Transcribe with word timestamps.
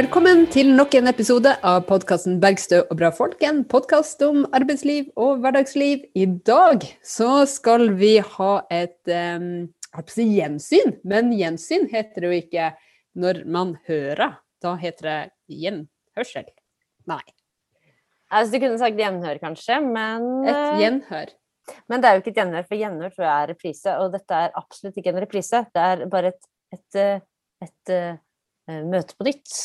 Velkommen 0.00 0.46
til 0.48 0.70
nok 0.72 0.94
en 0.96 1.10
episode 1.10 1.50
av 1.66 1.82
podkasten 1.84 2.38
'Bergstø 2.40 2.78
og 2.86 2.94
bra 2.96 3.10
folk', 3.12 3.42
en 3.44 3.58
podkast 3.68 4.22
om 4.24 4.46
arbeidsliv 4.56 5.10
og 5.12 5.42
hverdagsliv. 5.42 6.06
I 6.16 6.24
dag 6.48 6.86
så 7.04 7.42
skal 7.44 7.90
vi 7.98 8.14
ha 8.24 8.52
et 8.72 9.10
um, 9.12 9.66
si 10.08 10.24
gjensyn, 10.38 10.94
men 11.04 11.28
gjensyn 11.36 11.84
heter 11.90 12.24
det 12.24 12.30
jo 12.30 12.38
ikke 12.38 12.68
når 13.12 13.42
man 13.44 13.74
hører. 13.90 14.38
Da 14.64 14.72
heter 14.80 15.08
det 15.08 15.18
gjenhørsel. 15.52 16.48
Nei. 17.10 17.20
Altså, 18.30 18.54
du 18.54 18.58
kunne 18.62 18.78
sagt 18.80 18.96
gjenhør, 18.96 19.42
kanskje, 19.42 19.82
men 19.84 20.24
Et 20.46 20.54
eh, 20.54 20.78
gjenhør. 20.80 21.34
Men 21.92 22.00
det 22.00 22.08
er 22.08 22.16
jo 22.16 22.22
ikke 22.22 22.32
et 22.32 22.40
gjenhør, 22.40 22.70
for 22.70 22.80
gjenhør 22.80 23.12
tror 23.18 23.26
jeg 23.26 23.34
er 23.34 23.52
reprise, 23.52 23.98
og 23.98 24.16
dette 24.16 24.40
er 24.46 24.56
absolutt 24.62 24.96
ikke 24.96 25.12
en 25.12 25.20
reprise. 25.26 25.60
Det 25.76 25.84
er 25.90 26.06
bare 26.16 26.32
et, 26.32 26.50
et, 26.78 27.02
et, 27.02 27.68
et, 27.68 27.94
eh, 27.98 28.80
møte 28.88 29.18
på 29.18 29.28
nytt. 29.28 29.58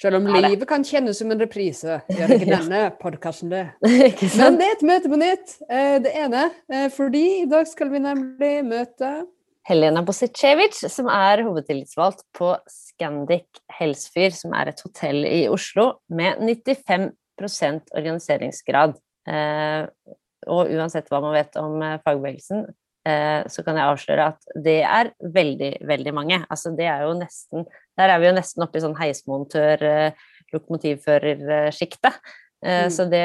Selv 0.00 0.16
om 0.16 0.28
Ja, 0.30 0.40
livet 0.48 0.64
kan 0.68 0.84
kjennes 0.86 1.18
som 1.20 1.30
en 1.32 1.42
reprise, 1.42 1.98
gjør 2.08 2.32
ikke 2.32 2.48
denne 2.56 2.84
podkasten 3.02 3.50
det. 3.52 3.66
Men 4.40 4.56
det 4.56 4.68
er 4.68 4.78
et 4.78 4.86
møte 4.88 5.10
på 5.12 5.18
nytt, 5.20 5.58
eh, 5.68 5.98
det 6.00 6.14
ene. 6.16 6.46
eh, 6.72 6.86
Fordi 6.94 7.24
i 7.42 7.48
dag 7.50 7.68
skal 7.68 7.92
vi 7.92 8.00
nemlig 8.00 8.54
møte 8.64 9.10
Helena 9.68 10.00
Bosicevic, 10.02 10.78
som 10.88 11.10
er 11.12 11.44
hovedtillitsvalgt 11.44 12.24
på 12.36 12.54
Scandic 12.72 13.60
Helsfyr, 13.76 14.32
som 14.32 14.56
er 14.56 14.72
et 14.72 14.80
hotell 14.86 15.20
i 15.28 15.42
Oslo 15.52 15.90
med 16.08 16.40
95 16.40 17.12
organiseringsgrad. 17.92 18.96
Eh, 19.28 19.84
og 20.48 20.72
uansett 20.72 21.12
hva 21.12 21.20
man 21.20 21.36
vet 21.36 21.60
om 21.60 21.76
fagbevegelsen, 22.00 22.70
så 23.04 23.62
kan 23.64 23.76
jeg 23.76 23.88
avsløre 23.88 24.24
at 24.32 24.50
det 24.64 24.78
er 24.84 25.10
veldig, 25.34 25.70
veldig 25.88 26.12
mange. 26.16 26.36
Altså 26.52 26.72
det 26.76 26.84
er 26.88 27.06
jo 27.06 27.14
nesten 27.16 27.64
Der 28.00 28.14
er 28.14 28.22
vi 28.22 28.30
jo 28.30 28.34
nesten 28.36 28.64
oppe 28.64 28.80
i 28.80 28.84
sånn 28.84 28.96
heismontør, 28.96 29.84
eh. 29.84 30.26
Eh, 32.60 32.84
Mm. 32.84 32.90
Så 32.92 33.06
det, 33.08 33.24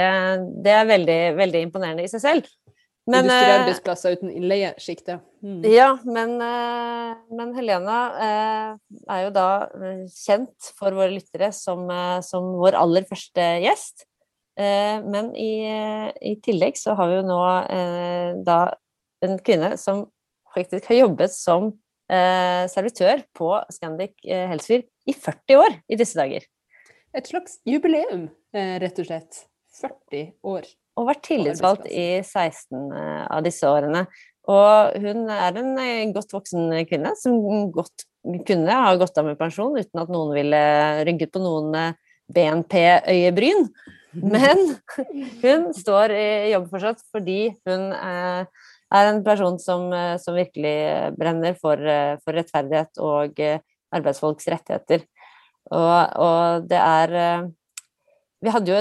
det 0.63 0.71
er 0.71 0.85
veldig, 0.87 1.19
veldig 1.35 1.61
imponerende 1.65 2.05
i 2.05 2.11
seg 2.11 2.21
selv. 2.23 2.45
Men, 3.05 3.27
eh, 3.27 3.35
industriarbeidsplasser 3.35 4.15
uten 4.15 4.31
innleiesjiktet. 4.33 5.21
Mm. 5.45 5.59
ja, 5.69 5.91
men, 6.07 6.31
eh, 6.41 7.11
men 7.37 7.51
Helena 7.53 7.97
eh, 8.17 8.71
er 9.13 9.19
jo 9.27 9.33
da 9.35 9.49
eh, 9.77 10.05
kjent 10.09 10.71
for 10.79 10.95
våre 10.97 11.11
lyttere 11.13 11.51
som, 11.53 11.83
eh, 11.91 12.17
som 12.25 12.47
vår 12.57 12.79
aller 12.79 13.05
første 13.05 13.45
gjest. 13.61 14.07
Eh, 14.57 15.03
Men 15.03 15.35
i, 15.35 15.67
eh, 15.67 16.09
i 16.31 16.35
tillegg 16.41 16.79
så 16.79 16.95
har 16.95 17.11
vi 17.11 17.19
jo 17.19 17.27
nå 17.27 17.41
eh, 17.69 18.31
da 18.47 18.59
en 19.21 19.37
kvinne 19.43 19.75
som 19.77 20.05
faktisk 20.55 20.87
har 20.89 21.03
jobbet 21.03 21.35
som 21.35 21.67
eh, 21.67 21.84
servitør 22.69 23.23
på 23.33 23.49
Scandic 23.73 24.13
eh, 24.27 24.45
Helsfyr 24.51 24.83
i 25.09 25.13
40 25.13 25.61
år 25.61 25.77
i 25.89 25.97
disse 25.97 26.17
dager. 26.19 26.45
Et 27.15 27.27
slags 27.27 27.59
jubileum, 27.65 28.27
eh, 28.53 28.75
rett 28.83 28.97
og 28.99 29.07
slett. 29.07 29.45
40 29.79 30.33
år. 30.47 30.67
Og 30.95 31.09
vært 31.09 31.25
tillitsvalgt 31.27 31.87
i 31.91 32.21
16 32.21 32.91
eh, 32.95 33.23
av 33.27 33.43
disse 33.45 33.67
årene. 33.67 34.05
Og 34.51 34.97
hun 35.01 35.29
er 35.31 35.59
en 35.61 35.71
eh, 35.81 36.11
godt 36.15 36.35
voksen 36.35 36.69
kvinne 36.89 37.15
som 37.19 37.71
godt 37.75 38.05
kunne 38.47 38.79
ha 38.81 38.93
gått 38.99 39.17
av 39.17 39.27
med 39.29 39.39
pensjon 39.39 39.77
uten 39.77 40.01
at 40.01 40.11
noen 40.11 40.33
ville 40.35 40.61
rynket 41.07 41.33
på 41.33 41.41
noen 41.43 41.75
eh, 41.79 41.95
BNP-øyebryn. 42.35 43.69
Men 44.35 44.61
hun 45.41 45.71
står 45.75 46.13
i 46.15 46.27
jobb 46.53 46.69
fortsatt 46.71 47.03
fordi 47.11 47.39
hun 47.67 47.89
eh, 47.95 48.67
er 48.93 49.09
en 49.09 49.23
person 49.25 49.57
som, 49.59 49.91
eh, 49.93 50.15
som 50.21 50.37
virkelig 50.37 51.15
brenner 51.17 51.57
for, 51.57 51.79
eh, 51.79 52.17
for 52.23 52.37
rettferdighet 52.37 53.01
og 53.01 53.39
eh, 53.39 53.59
arbeidsfolks 53.95 54.47
rettigheter. 54.51 55.05
Og, 55.73 55.99
og 56.21 56.67
det 56.69 56.79
er 56.79 57.15
eh, 57.19 57.47
vi 58.45 58.51
hadde 58.53 58.69
jo 58.69 58.77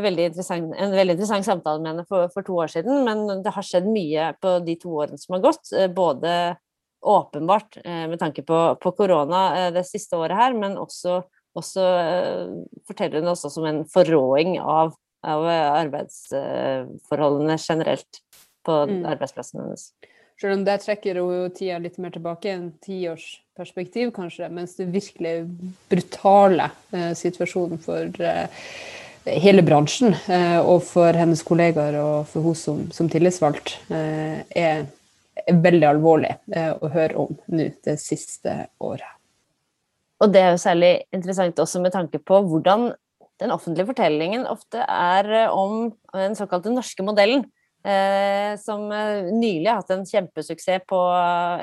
veldig 0.00 0.26
en 0.56 0.94
veldig 0.94 1.14
interessant 1.18 1.44
samtale 1.44 1.82
med 1.82 1.90
henne 1.90 2.04
for, 2.08 2.30
for, 2.32 2.40
to 2.46 2.54
år 2.62 2.70
siden, 2.72 3.02
men 3.04 3.42
det 3.44 3.52
har 3.52 3.66
skjedd 3.66 3.84
mye 3.92 4.30
på 4.40 4.54
de 4.64 4.74
to 4.80 4.88
årene 5.02 5.18
som 5.20 5.34
har 5.36 5.42
gått. 5.44 5.68
eh, 5.76 5.90
Både 5.92 6.56
åpenbart 7.02 7.76
eh, 7.84 8.08
med 8.08 8.18
tanke 8.18 8.42
på, 8.46 8.76
korona 8.80 9.56
eh, 9.58 9.72
det 9.74 9.84
siste 9.88 10.16
året 10.16 10.36
her, 10.38 10.54
men 10.56 10.78
også, 10.78 11.22
også 11.58 11.80
eh, 11.98 12.46
forteller 12.88 13.20
hun 13.20 13.28
også 13.34 13.50
som 13.52 13.64
en 13.68 13.84
forråing 13.90 14.60
av, 14.60 14.94
av 15.26 15.44
arbeidsforholdene 15.52 17.58
generelt 17.60 18.20
på 18.64 18.86
Mm. 18.86 19.04
arbeidsplassen 19.06 19.60
hennes. 19.60 19.92
Selv 20.40 20.56
om 20.56 20.64
der 20.64 20.78
trekker 20.82 21.20
jo 21.20 21.48
tida 21.54 21.78
litt 21.78 21.98
mer 21.98 22.10
tilbake, 22.10 22.50
en 22.50 22.72
tiårsperspektiv 22.82 24.10
kanskje, 24.16 24.48
mens 24.50 24.74
det 24.76 24.88
virkelig 24.90 25.46
brutale 25.90 26.70
eh, 26.92 27.12
situasjonen 27.14 27.78
for 27.78 28.10
eh, 28.20 28.48
hele 29.26 29.62
bransjen 29.62 30.16
eh, 30.28 30.58
og 30.58 30.82
for 30.82 31.12
hennes 31.14 31.42
kollegaer 31.46 32.00
og 32.00 32.26
for 32.32 32.42
hun 32.42 32.58
som, 32.58 32.82
som 32.90 33.08
tillitsvalgt 33.12 33.76
eh, 33.90 34.42
er, 34.56 34.86
er 35.46 35.62
veldig 35.62 35.88
alvorlig 35.92 36.32
eh, 36.56 36.72
å 36.74 36.90
høre 36.90 37.14
om 37.26 37.38
nå 37.52 37.68
det 37.86 37.98
siste 38.02 38.66
året. 38.82 39.06
Og 40.22 40.32
det 40.32 40.42
er 40.42 40.52
jo 40.54 40.58
særlig 40.62 40.92
interessant 41.14 41.58
også 41.58 41.80
med 41.82 41.94
tanke 41.94 42.18
på 42.18 42.42
hvordan 42.46 42.92
den 43.42 43.50
offentlige 43.50 43.88
fortellingen 43.88 44.46
ofte 44.46 44.82
er 44.86 45.30
eh, 45.30 45.50
om 45.50 45.92
den 46.14 46.34
såkalte 46.38 46.70
norske 46.74 47.02
modellen. 47.06 47.46
Eh, 47.82 48.52
som 48.62 48.84
eh, 48.94 49.24
nylig 49.34 49.66
har 49.66 49.80
hatt 49.80 49.88
en 49.90 50.04
kjempesuksess 50.06 50.84
på, 50.86 50.98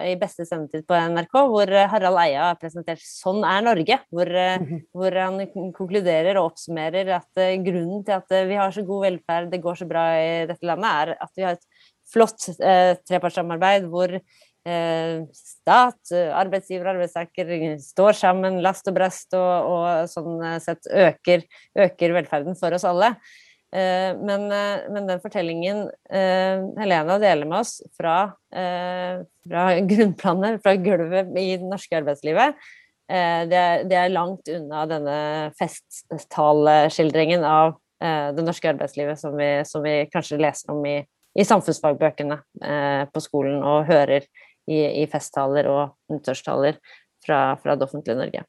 i 0.03 0.17
beste 0.19 0.43
sendetid 0.43 0.83
på 0.89 0.97
NRK, 1.13 1.37
hvor 1.47 1.71
eh, 1.71 1.87
Harald 1.87 2.19
Eia 2.19 2.49
har 2.49 2.57
presentert 2.59 2.99
'Sånn 2.99 3.39
er 3.47 3.63
Norge'. 3.63 4.01
Hvor, 4.11 4.27
eh, 4.27 4.59
hvor 4.95 5.15
han 5.15 5.39
konkluderer 5.77 6.41
og 6.41 6.51
oppsummerer 6.51 7.13
at 7.21 7.39
eh, 7.39 7.55
grunnen 7.63 8.03
til 8.03 8.17
at 8.17 8.35
eh, 8.35 8.49
vi 8.51 8.59
har 8.59 8.75
så 8.75 8.83
god 8.83 9.07
velferd, 9.07 9.49
det 9.53 9.63
går 9.63 9.79
så 9.79 9.87
bra 9.87 10.05
i 10.19 10.45
dette 10.49 10.67
landet, 10.67 10.91
er 10.91 11.15
at 11.23 11.33
vi 11.39 11.47
har 11.47 11.55
et 11.55 11.67
flott 12.11 12.49
eh, 12.57 12.97
trepartssamarbeid 13.07 13.87
hvor 13.87 14.19
eh, 14.19 15.15
stat, 15.31 16.01
eh, 16.11 16.31
arbeidsgiver 16.35 16.87
og 16.87 16.97
arbeidstaker 16.97 17.77
står 17.79 18.17
sammen 18.17 18.59
last 18.65 18.91
og 18.91 18.97
brast 18.97 19.39
og, 19.39 19.71
og 19.71 20.09
sånn 20.11 20.41
eh, 20.43 20.57
sett 20.63 20.89
øker, 20.89 21.47
øker 21.87 22.19
velferden 22.19 22.59
for 22.59 22.75
oss 22.75 22.87
alle. 22.89 23.15
Eh, 23.71 24.17
men, 24.17 24.51
eh, 24.51 24.89
men 24.89 25.07
den 25.07 25.19
fortellingen 25.21 25.83
eh, 26.09 26.61
Helena 26.79 27.19
deler 27.21 27.45
med 27.45 27.59
oss 27.59 27.75
fra, 27.97 28.33
fra 28.49 29.65
grunnplanet, 29.85 30.63
fra 30.63 30.73
gulvet 30.75 31.29
i 31.37 31.51
det 31.57 31.69
norske 31.69 31.99
arbeidslivet, 31.99 32.57
det, 33.09 33.57
er, 33.57 33.83
det 33.89 33.95
er 33.97 34.11
langt 34.13 34.49
unna 34.53 34.83
denne 34.85 35.13
festtaleskildringen 35.57 37.41
av 37.41 37.71
det 37.97 38.43
norske 38.45 38.69
arbeidslivet 38.69 39.17
som 39.17 39.33
vi, 39.33 39.47
som 39.65 39.81
vi 39.81 39.95
kanskje 40.13 40.37
leser 40.37 40.69
om 40.75 40.83
i, 40.85 40.99
i 41.33 41.45
samfunnsfagbøkene 41.49 42.37
på 43.09 43.23
skolen 43.25 43.65
og 43.65 43.89
hører 43.89 44.27
i, 44.69 44.77
i 45.01 45.07
festtaler 45.09 45.71
og 45.73 46.13
nyttårstaler 46.13 46.77
fra, 47.25 47.41
fra 47.63 47.73
det 47.73 47.89
offentlige 47.89 48.19
Norge. 48.21 48.45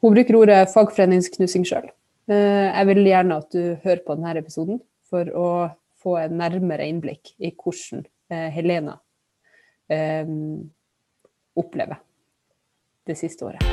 Hun 0.00 0.16
bruker 0.16 0.40
ordet 0.40 0.62
fagforeningsknusing 0.72 1.68
sjøl. 1.68 1.92
Jeg 2.28 2.84
vil 2.90 3.06
gjerne 3.08 3.38
at 3.40 3.54
du 3.54 3.78
hører 3.80 4.02
på 4.04 4.14
denne 4.18 4.34
episoden 4.36 4.82
for 5.08 5.30
å 5.32 5.48
få 5.96 6.18
en 6.20 6.36
nærmere 6.36 6.84
innblikk 6.84 7.32
i 7.40 7.54
hvordan 7.56 8.04
eh, 8.28 8.50
Helena 8.52 8.98
eh, 9.88 10.28
opplever 11.56 12.02
det 13.08 13.16
siste 13.16 13.48
året. 13.48 13.64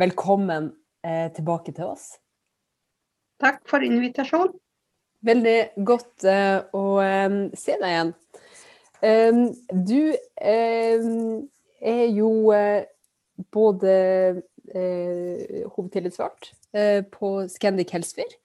Velkommen 0.00 0.72
eh, 1.04 1.28
tilbake 1.36 1.74
til 1.76 1.92
oss. 1.92 2.16
Takk 3.40 3.62
for 3.68 3.84
invitasjon. 3.84 4.52
Veldig 5.26 5.56
godt 5.84 6.24
eh, 6.24 6.58
å 6.76 6.84
eh, 7.04 7.34
se 7.58 7.76
deg 7.80 7.90
igjen. 7.92 8.12
Um, 9.00 9.40
du 9.72 10.12
eh, 10.12 11.04
er 11.80 12.02
jo 12.12 12.30
eh, 12.52 12.84
både 13.52 13.92
eh, 14.74 15.64
hovedtillitsvalgt 15.72 16.50
eh, 16.76 17.00
på 17.08 17.30
Scandic 17.48 17.94
Helsfyr, 17.96 18.36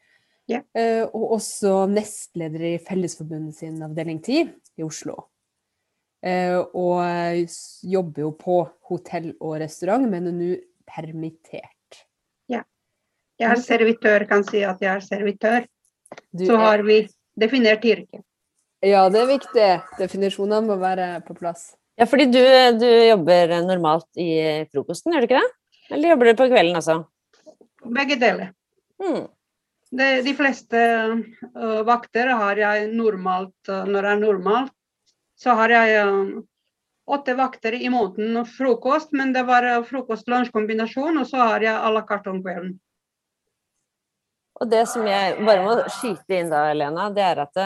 Ja. 0.47 0.61
eh, 0.77 1.03
og 1.09 1.35
også 1.39 1.85
nestleder 1.91 2.67
i 2.69 2.73
Fellesforbundet 2.79 3.57
sin 3.59 3.81
avdeling 3.83 4.21
10 4.23 4.53
i 4.79 4.85
Oslo. 4.87 5.25
Eh, 6.25 6.55
og 6.55 7.51
jobber 7.83 8.23
jo 8.23 8.31
på 8.39 8.59
hotell 8.89 9.33
og 9.39 9.59
restaurant, 9.61 10.07
men 10.09 10.31
er 10.31 10.39
nå 10.39 10.51
permittert. 10.87 12.03
Ja. 12.49 12.63
Jeg 13.39 13.51
er 13.51 13.61
servitør, 13.61 14.23
kan 14.29 14.45
si 14.47 14.63
at 14.63 14.79
jeg 14.81 14.93
er 14.95 15.03
servitør. 15.03 15.67
Du 16.31 16.45
Så 16.45 16.57
har 16.59 16.83
vi 16.85 17.03
definert 17.39 17.85
yrket. 17.85 18.23
Ja, 18.85 19.07
det 19.09 19.21
er 19.23 19.29
viktig. 19.29 19.69
Definisjonene 19.99 20.61
må 20.67 20.77
være 20.81 21.19
på 21.25 21.35
plass. 21.37 21.73
Ja, 21.95 22.07
fordi 22.09 22.27
du, 22.27 22.41
du 22.79 22.87
jobber 22.87 23.55
normalt 23.63 24.19
i 24.19 24.29
frokosten, 24.71 25.13
gjør 25.15 25.23
du 25.23 25.29
ikke 25.29 25.39
det? 25.39 25.53
Eller 25.95 26.11
jobber 26.11 26.29
du 26.29 26.39
på 26.41 26.49
kvelden 26.51 26.79
også? 26.79 26.97
Begge 27.95 28.17
deler. 28.19 28.51
Hmm. 29.01 29.27
De, 29.95 30.07
de 30.25 30.33
fleste 30.35 30.81
uh, 30.81 31.81
vakter 31.87 32.33
har 32.35 32.59
jeg 32.59 32.89
normalt 32.91 33.71
uh, 33.71 33.85
når 33.87 34.01
det 34.01 34.11
er 34.11 34.21
normalt. 34.23 34.73
Så 35.39 35.55
har 35.55 35.71
jeg 35.71 36.07
uh, 36.07 36.43
åtte 37.15 37.35
vakter 37.37 37.77
i 37.77 37.91
måneden 37.93 38.41
og 38.41 38.49
frokost, 38.49 39.13
men 39.15 39.31
det 39.35 39.45
var 39.47 39.67
frokost-lunsj-kombinasjon, 39.87 41.21
og 41.21 41.29
så 41.29 41.51
har 41.53 41.63
jeg 41.63 41.75
à 41.77 41.93
la 41.93 42.03
carte 42.07 42.33
om 42.33 42.41
kvelden. 42.43 42.75
Og 44.61 44.71
det 44.71 44.85
som 44.87 45.03
jeg 45.07 45.35
bare 45.43 45.63
må 45.65 45.75
skyte 45.91 46.37
inn 46.37 46.51
da, 46.51 46.69
Elena, 46.71 47.09
det 47.13 47.23
er 47.25 47.41
at 47.43 47.61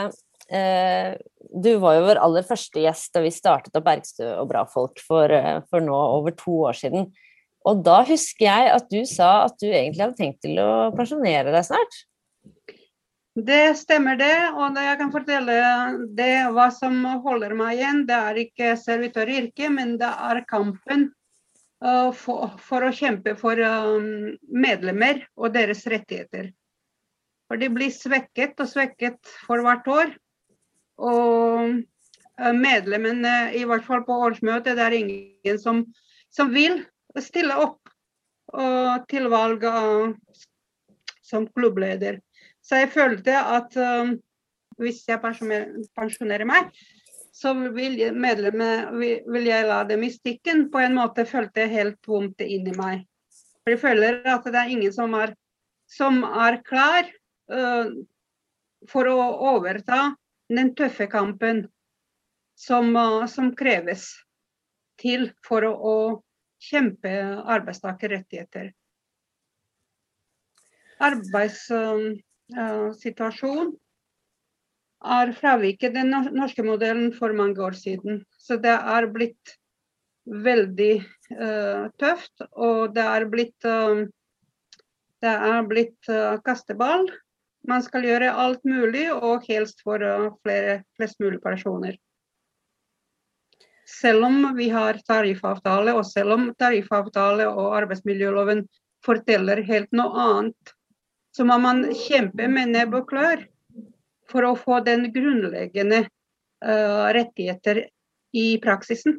eh, 0.49 1.13
du 1.53 1.71
var 1.81 1.99
jo 1.99 2.05
vår 2.07 2.21
aller 2.25 2.45
første 2.47 2.81
gjest 2.81 3.13
da 3.13 3.21
vi 3.23 3.33
startet 3.33 3.77
opp 3.77 3.85
Bergstø 3.85 4.31
og 4.39 4.49
Bra 4.49 4.65
folk 4.69 5.01
for, 5.05 5.33
for 5.69 5.85
nå 5.85 5.99
over 6.19 6.33
to 6.37 6.55
år 6.71 6.79
siden. 6.81 7.09
Og 7.67 7.83
da 7.85 8.01
husker 8.07 8.47
jeg 8.47 8.69
at 8.73 8.87
du 8.91 9.01
sa 9.09 9.31
at 9.45 9.57
du 9.61 9.67
egentlig 9.69 10.05
hadde 10.05 10.19
tenkt 10.19 10.41
til 10.45 10.59
å 10.63 10.69
pensjonere 10.95 11.53
deg 11.53 11.67
snart. 11.67 12.03
Det 13.39 13.77
stemmer 13.77 14.17
det, 14.19 14.33
og 14.57 14.75
jeg 14.75 14.97
kan 14.99 15.11
fortelle 15.13 15.55
det 16.17 16.33
hva 16.55 16.67
som 16.75 16.97
holder 17.23 17.53
meg 17.55 17.77
igjen. 17.77 18.03
Det 18.09 18.17
er 18.17 18.39
ikke 18.41 18.73
servitøryrket, 18.79 19.69
men 19.71 19.95
det 20.01 20.09
er 20.09 20.41
kampen 20.49 21.09
uh, 21.85 22.09
for, 22.15 22.57
for, 22.59 22.83
å 22.83 22.95
kjempe 22.95 23.35
for 23.39 23.59
um, 23.61 24.33
medlemmer 24.49 25.21
og 25.37 25.53
deres 25.55 25.85
rettigheter. 25.87 26.49
For 27.49 27.57
de 27.57 27.71
blir 27.73 27.89
svekket 27.93 28.59
og 28.61 28.69
svekket 28.69 29.17
for 29.47 29.65
hvert 29.65 29.87
år. 29.89 30.13
Og 31.01 31.73
uh, 31.73 32.53
medlemmene, 32.53 33.35
i 33.57 33.65
hvert 33.65 33.85
fall 33.87 34.05
på 34.05 34.19
årsmøtet, 34.27 34.77
det 34.77 34.85
er 34.85 34.97
ingen 34.99 35.61
som, 35.61 35.83
som 36.29 36.53
vil 36.53 36.83
stille 37.17 37.57
opp 37.57 37.89
og, 38.53 39.05
til 39.09 39.27
valg 39.33 39.65
som 41.25 41.49
klubbleder. 41.49 42.21
Så 42.61 42.83
jeg 42.83 42.93
følte 42.93 43.33
at 43.33 43.75
um, 43.81 44.15
hvis 44.79 45.03
jeg 45.09 45.21
pensjonerer 45.21 46.45
meg, 46.47 46.69
så 47.33 47.53
vil 47.73 47.97
medlemmene 48.13 48.89
vil 49.29 49.47
jeg 49.47 49.67
la 49.67 49.83
dem 49.87 50.03
i 50.05 50.11
stikken. 50.13 50.67
På 50.71 50.81
en 50.83 50.97
måte 50.97 51.25
følte 51.29 51.65
jeg 51.65 51.75
helt 51.75 52.09
vondt 52.09 52.43
inni 52.45 52.73
meg. 52.77 53.05
For 53.63 53.73
jeg 53.73 53.81
føler 53.81 54.21
at 54.27 54.45
det 54.47 54.59
er 54.59 54.73
ingen 54.73 54.93
som 54.93 55.13
er, 55.17 55.33
som 55.89 56.23
er 56.27 56.59
klar 56.67 57.09
for 58.89 59.09
å 59.09 59.17
overta 59.55 59.99
den 60.49 60.73
tøffe 60.77 61.07
kampen 61.09 61.63
som, 62.59 62.95
uh, 62.95 63.25
som 63.27 63.53
kreves 63.55 64.09
til 64.99 65.29
for 65.45 65.63
å, 65.63 65.71
å 65.73 65.97
kjempe 66.59 67.11
arbeidstakerrettigheter. 67.55 68.73
Arbeidssituasjonen 70.99 72.17
Uh, 72.49 72.57
uh, 72.57 72.87
situasjon 72.97 73.67
er 75.05 75.29
fraviket 75.37 75.93
den 75.93 76.09
norske 76.33 76.63
modellen 76.65 77.11
for 77.13 77.35
mange 77.37 77.61
år 77.61 77.77
siden. 77.77 78.23
Så 78.41 78.57
det 78.57 78.73
er 78.73 79.05
blitt 79.13 79.53
veldig 80.25 80.95
uh, 81.37 81.85
tøft, 82.01 82.41
og 82.57 82.95
det 82.97 83.05
er 83.05 83.27
blitt, 83.29 83.69
uh, 83.69 84.01
det 85.21 85.35
er 85.53 85.69
blitt 85.69 86.09
kasteball. 86.43 87.05
Man 87.69 87.83
skal 87.85 88.05
gjøre 88.07 88.33
alt 88.33 88.63
mulig, 88.65 89.05
og 89.13 89.45
helst 89.45 89.83
for 89.85 90.01
flere, 90.43 90.79
flest 90.97 91.19
mulig 91.21 91.41
personer. 91.43 91.97
Selv 93.89 94.25
om 94.25 94.41
vi 94.57 94.69
har 94.69 94.99
tariffavtale, 95.07 95.93
og 95.97 96.05
selv 96.05 96.35
om 96.35 96.49
tariffavtale 96.59 97.47
og 97.49 97.75
arbeidsmiljøloven 97.79 98.63
forteller 99.05 99.63
helt 99.65 99.89
noe 99.95 100.25
annet, 100.25 100.73
så 101.35 101.45
må 101.45 101.57
man 101.61 101.85
kjempe 101.95 102.49
med 102.51 102.73
nebb 102.75 102.95
og 102.99 103.07
klør 103.09 103.45
for 104.29 104.45
å 104.45 104.55
få 104.59 104.81
den 104.85 105.07
grunnleggende 105.13 106.03
uh, 106.05 107.09
rettigheter 107.15 107.85
i 108.37 108.47
praksisen. 108.61 109.17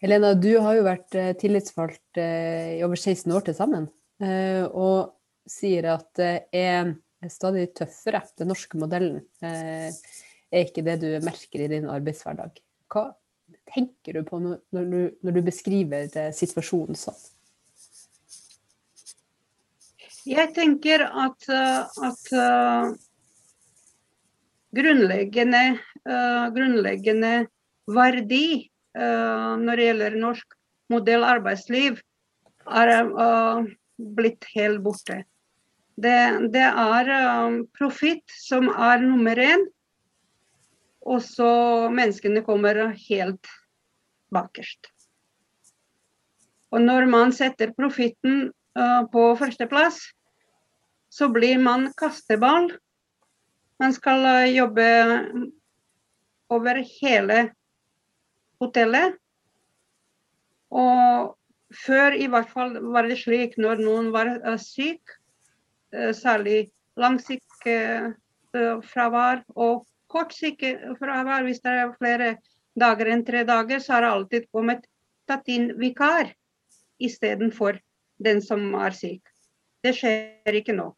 Helena, 0.00 0.32
du 0.32 0.54
har 0.64 0.78
jo 0.78 0.86
vært 0.86 1.16
uh, 1.16 1.32
tillitsvalgt 1.40 2.20
i 2.20 2.80
over 2.86 2.96
16 2.96 3.28
år 3.36 3.48
til 3.48 3.56
sammen, 3.56 3.88
og 4.20 5.12
sier 5.48 5.86
at 5.94 6.08
det 6.20 6.32
er 6.56 6.90
stadig 7.28 7.68
tøffere. 7.76 8.22
Den 8.38 8.48
norske 8.52 8.78
modellen 8.80 9.20
er 9.44 10.64
ikke 10.64 10.84
det 10.86 11.00
du 11.02 11.10
merker 11.24 11.64
i 11.64 11.68
din 11.72 11.88
arbeidshverdag. 11.90 12.56
Hva 12.90 13.10
tenker 13.70 14.16
du 14.16 14.24
på 14.26 14.40
når, 14.42 14.62
du, 14.72 15.00
når 15.22 15.36
du 15.36 15.42
beskriver 15.46 16.08
situasjonen 16.34 16.98
sånn? 16.98 17.20
Jeg 20.28 20.52
tenker 20.56 21.06
at, 21.08 21.46
eh, 21.48 22.00
at 22.06 22.26
uh, 22.36 22.90
grunnleggende, 24.76 25.62
grunnleggende, 26.54 27.32
verdi 27.90 28.70
når 28.94 29.78
det 29.78 29.84
gjelder 29.86 30.14
norsk 30.18 30.54
modell 30.92 31.24
arbeidsliv, 31.26 31.98
er 32.70 32.92
blitt 34.18 34.46
helt 34.54 34.82
borte. 34.84 35.20
Det, 36.00 36.20
det 36.54 36.64
er 36.64 37.10
profitt 37.76 38.32
som 38.32 38.70
er 38.70 39.02
nummer 39.04 39.36
én, 39.36 39.66
og 41.04 41.20
så 41.24 41.50
menneskene 41.92 42.44
kommer 42.46 42.86
helt 43.08 43.50
bakerst. 44.32 44.88
Og 46.70 46.80
når 46.84 47.08
man 47.10 47.34
setter 47.34 47.74
profitten 47.76 48.48
på 49.12 49.26
førsteplass, 49.36 50.00
så 51.10 51.28
blir 51.28 51.58
man 51.58 51.90
kasteball. 51.98 52.70
Man 53.80 53.94
skal 53.96 54.24
eh, 54.28 54.52
jobbe 54.54 54.86
over 56.50 56.82
hele 57.00 57.40
hotellet. 58.62 59.16
Og 60.70 61.34
før 61.74 62.14
i 62.14 62.28
hvert 62.30 62.50
fall 62.50 62.76
var 62.94 63.08
det 63.10 63.18
slik 63.22 63.56
når 63.58 63.82
noen 63.82 64.10
var 64.14 64.30
uh, 64.44 64.56
syk, 64.60 65.00
uh, 65.02 65.19
særlig 66.16 66.70
langsiktig 67.00 67.78
og 69.54 69.86
kortsiktig 70.10 70.76
hvis 70.88 71.62
det 71.62 71.72
er 71.72 71.94
flere 71.98 72.36
dager 72.78 73.10
enn 73.12 73.24
tre 73.26 73.44
dager, 73.44 73.78
så 73.78 73.92
har 73.96 74.02
det 74.02 74.10
alltid 74.10 74.48
kommet 74.52 74.86
tatt 75.30 75.46
inn 75.48 75.72
vikar 75.78 76.32
istedenfor 77.00 77.78
den 78.18 78.42
som 78.42 78.74
er 78.74 78.94
syk. 78.94 79.22
Det 79.82 79.94
skjer 79.96 80.58
ikke 80.60 80.76
nå. 80.76 80.90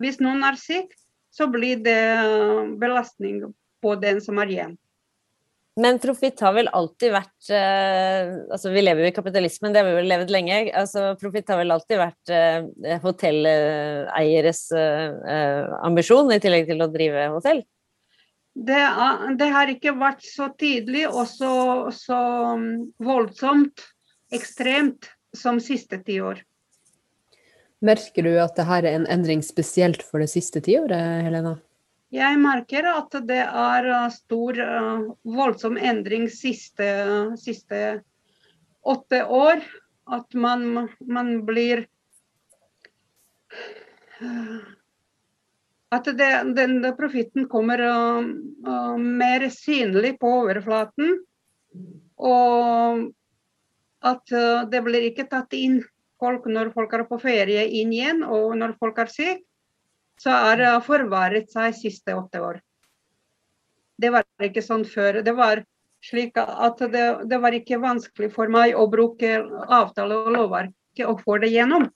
Hvis 0.00 0.20
noen 0.20 0.44
er 0.44 0.58
syk, 0.60 0.92
så 1.32 1.48
blir 1.52 1.80
det 1.84 2.78
belastning 2.80 3.42
på 3.84 3.94
den 4.00 4.20
som 4.24 4.38
er 4.40 4.52
igjen. 4.52 4.76
Men 5.76 5.98
profitt 6.00 6.40
har 6.40 6.54
vel 6.56 6.70
alltid 6.72 7.12
vært 7.12 7.50
eh, 7.52 8.30
altså 8.48 8.70
Vi 8.72 8.80
lever 8.80 9.04
jo 9.04 9.10
i 9.10 9.16
kapitalismen, 9.16 9.74
det 9.74 9.82
har 9.82 9.90
vi 9.90 9.96
vel 9.98 10.08
levd 10.08 10.32
lenge. 10.32 10.60
altså 10.72 11.10
Profitt 11.20 11.52
har 11.52 11.60
vel 11.60 11.74
alltid 11.74 12.00
vært 12.00 12.32
eh, 12.32 12.96
hotelleieres 13.02 14.62
eh, 14.72 15.66
ambisjon, 15.84 16.32
i 16.32 16.40
tillegg 16.40 16.70
til 16.70 16.80
å 16.80 16.88
drive 16.92 17.26
hotell? 17.34 17.60
Det, 18.56 18.80
det 19.36 19.50
har 19.52 19.68
ikke 19.68 19.92
vært 20.00 20.24
så 20.24 20.48
tydelig 20.56 21.04
og 21.10 21.26
så, 21.28 21.52
så 21.92 22.20
voldsomt, 23.04 23.84
ekstremt, 24.32 25.10
som 25.36 25.60
siste 25.60 26.00
ti 26.06 26.16
år. 26.24 26.40
Merker 27.84 28.24
du 28.24 28.38
at 28.40 28.56
dette 28.56 28.78
er 28.78 28.88
en 28.94 29.04
endring 29.12 29.44
spesielt 29.44 30.00
for 30.00 30.24
det 30.24 30.30
siste 30.32 30.64
tiåret, 30.64 31.26
Helena? 31.26 31.58
Jeg 32.14 32.38
merker 32.38 32.86
at 32.86 33.16
det 33.26 33.40
er 33.42 33.88
uh, 33.90 34.06
stor, 34.14 34.58
uh, 34.62 35.08
voldsom 35.26 35.74
endring 35.76 36.28
siste, 36.30 36.86
siste 37.40 37.80
åtte 38.86 39.24
år. 39.26 39.64
At 40.06 40.36
man, 40.38 40.86
man 41.02 41.40
blir 41.48 41.82
uh, 44.22 44.62
At 45.90 46.06
det, 46.18 46.30
den 46.54 46.78
profitten 46.98 47.48
kommer 47.50 47.80
mer 48.98 49.44
synlig 49.54 50.16
på 50.20 50.30
overflaten. 50.42 51.20
Og 52.18 53.04
at 54.06 54.34
det 54.70 54.80
blir 54.82 55.06
ikke 55.06 55.28
tatt 55.30 55.54
inn 55.54 55.78
folk 56.20 56.46
når 56.50 56.72
folk 56.74 56.92
er 56.96 57.04
på 57.06 57.20
ferie 57.22 57.62
inn 57.80 57.94
igjen, 57.94 58.24
og 58.26 58.56
når 58.58 58.74
folk 58.82 58.98
er 58.98 59.12
syke, 59.14 59.46
så 60.20 60.32
har 60.32 60.60
det 60.60 60.72
forvaret 60.86 61.50
seg 61.52 61.72
de 61.72 61.80
siste 61.80 62.14
åtte 62.16 62.40
år. 62.42 62.60
Det 64.00 64.12
var 64.12 64.26
ikke 64.44 64.64
sånn 64.64 64.84
før. 64.88 65.20
Det 65.24 65.34
var 65.36 65.62
slik 66.04 66.36
at 66.40 66.80
det, 66.92 67.04
det 67.28 67.38
var 67.42 67.56
ikke 67.56 67.80
vanskelig 67.82 68.30
for 68.34 68.52
meg 68.52 68.76
å 68.76 68.86
bruke 68.92 69.38
avtale 69.66 70.20
og 70.22 70.34
lovverk 70.36 71.04
og 71.06 71.22
få 71.24 71.38
det 71.42 71.52
gjennom. 71.52 71.88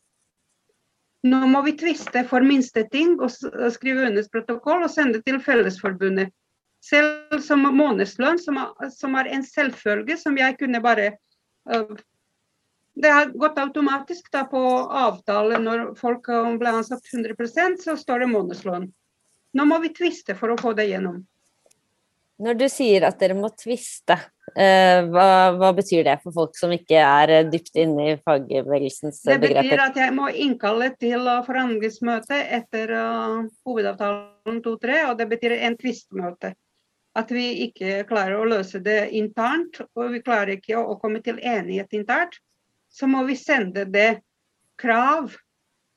Nå 1.28 1.40
må 1.52 1.60
vi 1.66 1.76
tviste 1.76 2.22
for 2.28 2.44
minste 2.44 2.86
ting 2.92 3.18
og 3.20 3.32
skrive 3.74 4.06
under 4.08 4.24
protokoll 4.32 4.86
og 4.86 4.92
sende 4.92 5.20
til 5.24 5.40
Fellesforbundet. 5.44 6.32
Selv 6.80 7.42
som 7.44 7.66
månedslønn, 7.76 8.38
som, 8.40 8.56
som 8.94 9.16
er 9.20 9.28
en 9.28 9.42
selvfølge, 9.44 10.16
som 10.16 10.38
jeg 10.40 10.56
kunne 10.62 10.80
bare 10.80 11.10
uh, 11.68 11.92
det 12.94 13.11
har 13.14 13.32
gått 13.38 13.59
automatisk 13.59 14.30
da 14.32 14.44
på 14.50 14.61
avtale. 15.00 15.59
Når 15.62 15.85
folk 16.00 16.30
ble 16.61 16.73
ansatt 16.80 17.06
100% 17.14 17.82
så 17.85 17.97
står 17.97 18.25
det 18.25 18.32
månedslønn. 18.32 18.88
Nå 19.56 19.66
må 19.66 19.80
vi 19.82 19.92
tviste 19.94 20.37
for 20.38 20.52
å 20.52 20.59
få 20.61 20.75
det 20.78 20.90
gjennom. 20.90 21.23
Når 22.40 22.56
du 22.56 22.66
sier 22.73 23.04
at 23.04 23.18
dere 23.20 23.35
må 23.37 23.50
tviste, 23.52 24.16
eh, 24.56 25.02
hva, 25.12 25.52
hva, 25.59 25.70
betyr 25.76 26.06
det 26.06 26.16
for 26.23 26.32
folk 26.32 26.54
som 26.56 26.73
ikke 26.73 26.97
er 26.97 27.32
eh, 27.35 27.49
dypt 27.52 27.76
inne 27.82 28.06
i 28.06 28.16
fagbevegelsens 28.16 29.20
begreper? 29.26 29.59
Det 29.59 29.66
betyr 29.66 29.82
at 29.85 30.00
jeg 30.00 30.14
må 30.16 30.30
innkalle 30.32 30.88
til 30.97 31.28
forhandlingsmøte 31.44 32.38
etter 32.56 32.94
uh, 32.97 33.42
hovedavtalen 33.68 34.62
2-3, 34.64 35.02
og 35.11 35.18
det 35.20 35.28
betyr 35.35 35.56
en 35.59 35.76
tvistmøte. 35.82 36.54
At 37.20 37.35
vi 37.35 37.47
ikke 37.66 38.06
klarer 38.09 38.38
å 38.38 38.49
løse 38.49 38.80
det 38.80 39.11
internt, 39.18 39.82
og 39.92 40.14
vi 40.14 40.23
klarer 40.25 40.54
ikke 40.56 40.80
å 40.80 40.97
komme 41.02 41.20
til 41.26 41.42
enighet 41.42 41.92
internt, 41.99 42.40
så 42.90 43.06
må 43.11 43.25
vi 43.28 43.37
sende 43.38 43.87
det 43.87 44.20
krav 44.80 45.32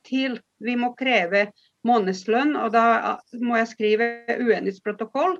til 0.06 0.38
Vi 0.64 0.76
må 0.80 0.92
kreve 0.96 1.48
månedslønn, 1.84 2.54
og 2.56 2.70
da 2.72 3.18
må 3.42 3.58
jeg 3.58 3.68
skrive 3.68 4.06
uenighetsprotokoll 4.32 5.34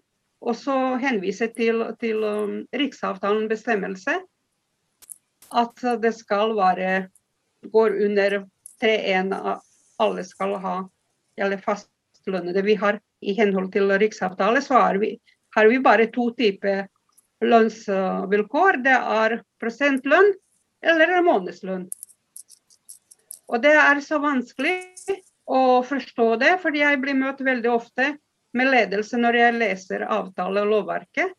og 0.45 0.57
så 0.59 0.75
henvise 1.01 1.49
til, 1.57 1.81
til 2.01 2.21
um, 2.21 2.57
Riksavtalen 2.77 3.47
bestemmelse 3.49 4.19
at 5.55 5.85
det 6.03 6.13
skal 6.17 6.53
være 6.59 7.07
går 7.73 7.97
under 8.05 8.43
3-1 8.83 9.33
alle 10.03 10.25
skal 10.27 10.57
ha 10.61 10.75
eller 11.41 11.61
fastlønnede. 11.63 12.63
Vi 12.63 12.75
har 12.75 13.01
I 13.25 13.33
henhold 13.39 13.71
til 13.73 13.89
riksavtale 13.99 14.61
så 14.63 14.81
vi, 15.01 15.15
har 15.57 15.69
vi 15.69 15.79
bare 15.79 16.11
to 16.13 16.31
typer 16.37 16.85
lønnsvilkår. 17.41 18.83
Det 18.85 18.99
er 18.99 19.39
prosentlønn 19.61 20.33
eller 20.85 21.23
månedslønn. 21.25 21.87
Og 23.49 23.63
det 23.63 23.75
er 23.77 24.01
så 24.05 24.19
vanskelig 24.23 24.79
å 25.45 25.83
forstå 25.85 26.29
det, 26.41 26.53
fordi 26.63 26.81
jeg 26.81 27.01
blir 27.03 27.17
møtt 27.19 27.43
veldig 27.45 27.71
ofte 27.73 28.15
med 28.57 28.71
ledelse 28.71 29.19
når 29.21 29.41
jeg 29.41 29.57
leser 29.59 30.07
avtale 30.07 30.63
og 30.63 30.71
lovverket, 30.73 31.35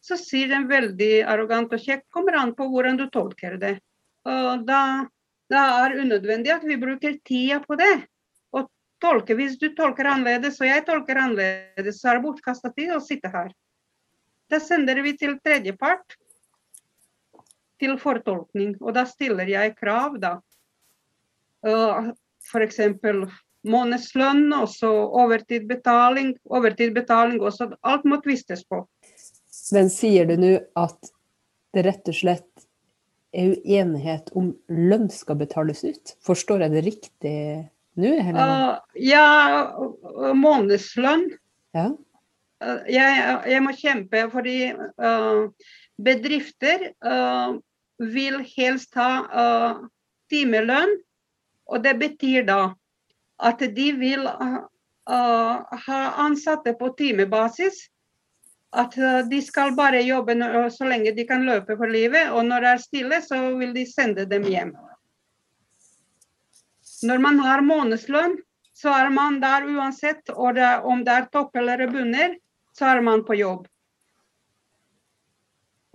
så 0.00 0.16
sier 0.16 0.48
den 0.48 0.66
veldig 0.70 1.20
arrogant 1.28 1.72
og 1.76 1.82
kjekt 1.82 2.06
kommer 2.14 2.38
an 2.40 2.54
på 2.56 2.66
hvordan 2.72 2.96
du 2.96 3.06
tolker 3.12 3.58
det. 3.60 3.74
Og 4.28 4.64
da, 4.68 5.06
da 5.52 5.64
er 5.82 5.92
det 5.92 6.06
unødvendig 6.06 6.54
at 6.54 6.64
vi 6.66 6.78
bruker 6.80 7.18
tida 7.28 7.60
på 7.64 7.76
det. 7.80 7.92
Og 8.56 8.70
tolke, 9.04 9.36
Hvis 9.36 9.58
du 9.60 9.68
tolker 9.76 10.08
annerledes 10.08 10.60
og 10.60 10.70
jeg 10.70 10.86
tolker 10.88 11.20
annerledes, 11.20 12.00
så 12.00 12.10
er 12.10 12.18
det 12.18 12.26
bortkasta 12.26 12.72
tid 12.72 12.94
å 12.96 13.04
sitte 13.04 13.30
her. 13.32 13.52
Da 14.50 14.58
sender 14.58 14.98
vi 15.04 15.14
til 15.20 15.36
tredjepart 15.44 16.16
til 17.80 17.96
fortolkning, 18.00 18.76
og 18.80 18.94
da 18.96 19.06
stiller 19.08 19.48
jeg 19.48 19.76
krav, 19.78 20.20
da. 20.20 20.36
Uh, 21.66 22.12
F.eks 22.44 22.80
månedslønn, 23.68 24.48
også 24.56 24.88
overtidbetaling, 25.20 26.34
overtidbetaling 26.48 27.40
også. 27.44 27.70
Alt 27.84 28.06
må 28.08 28.20
tvistes 28.24 28.64
på. 28.64 28.84
Men 29.74 29.90
sier 29.92 30.28
du 30.28 30.36
nå 30.40 30.54
at 30.78 31.12
det 31.74 31.84
rett 31.86 32.08
og 32.10 32.16
slett 32.16 32.66
er 33.36 33.52
uenighet 33.54 34.32
om 34.38 34.52
lønn 34.72 35.10
skal 35.12 35.38
betales 35.38 35.84
ut? 35.84 36.14
Forstår 36.26 36.64
jeg 36.64 36.74
det 36.74 36.86
riktig 36.86 37.36
nå? 38.00 38.14
Uh, 38.32 38.80
ja, 38.98 39.26
månedslønn. 40.34 41.28
Ja. 41.76 41.90
Uh, 42.64 42.80
jeg, 42.90 43.20
jeg, 43.52 43.62
må 43.64 43.74
kjempe 43.76 44.24
fordi 44.32 44.56
uh, 44.72 45.50
bedrifter 46.00 46.88
vil 48.00 48.40
helst 48.56 48.96
ha 48.96 49.12
timelønn. 50.32 50.92
Og 51.70 51.84
det 51.84 51.94
betyr 52.00 52.46
da 52.48 52.60
at 53.40 53.62
de 53.76 53.86
vil 53.96 54.26
uh, 54.26 55.78
ha 55.86 56.00
ansatte 56.24 56.74
på 56.78 56.92
timebasis. 56.98 57.86
At 58.70 58.94
uh, 58.98 59.22
de 59.28 59.40
skal 59.42 59.74
bare 59.78 60.02
jobbe 60.04 60.36
så 60.70 60.88
lenge 60.88 61.14
de 61.16 61.26
kan 61.26 61.46
løpe 61.46 61.76
for 61.76 61.90
livet, 61.90 62.30
og 62.30 62.44
når 62.46 62.60
det 62.66 62.70
er 62.74 62.84
stille, 62.84 63.22
så 63.24 63.40
vil 63.58 63.74
de 63.74 63.86
sende 63.88 64.26
dem 64.28 64.44
hjem. 64.44 64.74
Når 67.02 67.18
man 67.18 67.40
har 67.40 67.64
månedslønn, 67.64 68.36
så 68.76 68.92
er 68.92 69.10
man 69.12 69.40
der 69.40 69.64
uansett. 69.68 70.28
Og 70.34 70.54
det, 70.56 70.68
om 70.84 71.04
det 71.04 71.16
er 71.16 71.28
topp 71.32 71.56
eller 71.56 71.86
bunner, 71.88 72.36
så 72.76 72.92
er 72.92 73.00
man 73.04 73.24
på 73.24 73.38
jobb. 73.40 73.66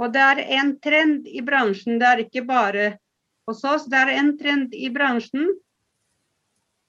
Og 0.01 0.11
det 0.11 0.23
er 0.23 0.41
en 0.57 0.73
trend 0.83 1.27
i 1.27 1.41
bransjen, 1.45 1.99
det 2.01 2.07
er 2.07 2.23
ikke 2.25 2.43
bare 2.47 2.87
hos 3.47 3.63
oss, 3.63 3.85
det 3.87 4.01
er 4.01 4.15
en 4.17 4.33
trend 4.39 4.73
i 4.75 4.89
bransjen 4.91 5.47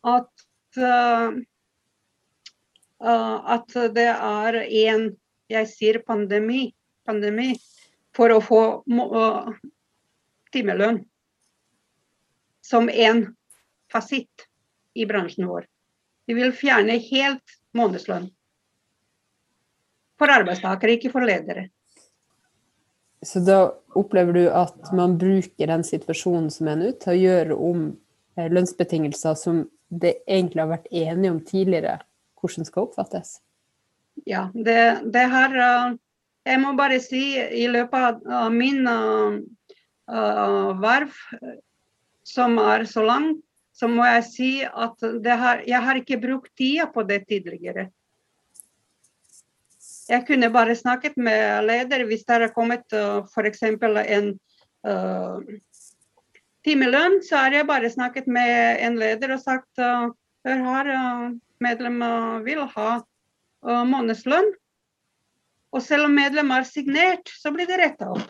at, 0.07 0.33
uh, 0.81 1.37
at 3.57 3.79
det 3.95 4.09
er 4.11 4.61
en 4.65 5.09
jeg 5.53 5.71
sier 5.71 6.01
pandemi, 6.03 6.73
pandemi 7.07 7.53
for 8.17 8.35
å 8.35 8.41
få 8.43 8.63
uh, 8.83 9.53
timelønn 10.55 11.05
som 12.67 12.91
en 12.91 13.29
fasitt 13.93 14.49
i 14.99 15.07
bransjen 15.07 15.47
vår. 15.47 15.69
Vi 16.27 16.35
vil 16.35 16.51
fjerne 16.57 16.97
helt 16.99 17.59
månedslønn. 17.77 18.27
For 20.19 20.33
arbeidstakere, 20.33 20.97
ikke 20.97 21.13
for 21.13 21.27
ledere. 21.29 21.69
Så 23.26 23.42
da 23.42 23.61
opplever 23.99 24.37
du 24.37 24.45
at 24.54 24.92
man 24.95 25.16
bruker 25.18 25.66
den 25.66 25.83
situasjonen 25.85 26.50
som 26.54 26.68
er 26.71 26.78
nå, 26.78 26.92
til 27.02 27.12
å 27.12 27.18
gjøre 27.18 27.56
om 27.59 27.87
lønnsbetingelser 28.37 29.35
som 29.40 29.64
det 29.88 30.21
egentlig 30.26 30.62
har 30.62 30.71
vært 30.76 30.90
enige 30.92 31.33
om 31.33 31.40
tidligere, 31.47 31.97
hvordan 32.38 32.68
skal 32.68 32.87
oppfattes? 32.87 33.38
Ja, 34.28 34.47
det, 34.54 34.78
det 35.12 35.25
har 35.33 35.56
uh, 35.56 35.97
Jeg 36.47 36.61
må 36.62 36.73
bare 36.78 37.00
si 37.02 37.35
i 37.37 37.66
løpet 37.66 38.23
av 38.30 38.54
min 38.54 38.87
uh, 38.87 39.35
verv, 40.78 41.14
som 42.26 42.59
er 42.62 42.87
så 42.87 43.02
lang, 43.02 43.33
så 43.75 43.90
må 43.90 44.06
jeg 44.06 44.25
si 44.30 44.50
at 44.64 45.02
har, 45.26 45.64
jeg 45.66 45.83
har 45.83 45.99
ikke 45.99 46.21
brukt 46.23 46.52
tida 46.56 46.87
på 46.95 47.02
det 47.09 47.25
tidligere. 47.26 47.88
Jeg 50.07 50.23
kunne 50.27 50.53
bare 50.55 50.77
snakket 50.79 51.17
med 51.19 51.67
leder 51.67 52.05
hvis 52.07 52.23
det 52.27 52.39
har 52.39 52.53
kommet 52.55 52.85
uh, 52.95 53.27
f.eks. 53.27 53.63
en 53.63 54.29
uh, 54.87 55.41
timelønn, 56.67 57.19
så 57.27 57.43
har 57.43 57.57
jeg 57.57 57.67
bare 57.67 57.91
snakket 57.91 58.29
med 58.31 58.85
en 58.87 59.01
leder 59.01 59.35
og 59.35 59.43
sagt 59.43 59.83
uh, 59.83 60.13
hør 60.47 60.63
her, 60.69 60.93
medlemmer 61.59 62.45
vil 62.47 62.63
ha 62.77 63.01
månedslønn. 63.67 64.53
Og 65.75 65.83
selv 65.83 66.07
om 66.07 66.15
medlem 66.15 66.53
er 66.55 66.67
signert, 66.69 67.33
så 67.41 67.51
blir 67.51 67.67
det 67.67 67.81
retta 67.81 68.13
opp. 68.15 68.29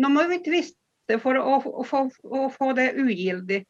Nå 0.00 0.08
må 0.12 0.24
vi 0.30 0.40
tviste 0.44 1.18
for 1.20 1.36
å, 1.36 1.58
å, 1.60 1.84
å, 1.84 2.02
å, 2.40 2.48
få 2.52 2.72
det 2.76 2.94
ugyldig. 2.96 3.60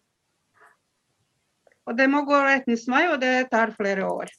Og 1.87 1.99
det 1.99 2.06
må 2.11 2.23
gå 2.26 2.38
rettens 2.42 2.87
vei, 2.90 3.06
og 3.11 3.18
det 3.23 3.49
tar 3.50 3.75
flere 3.75 4.06
år. 4.06 4.30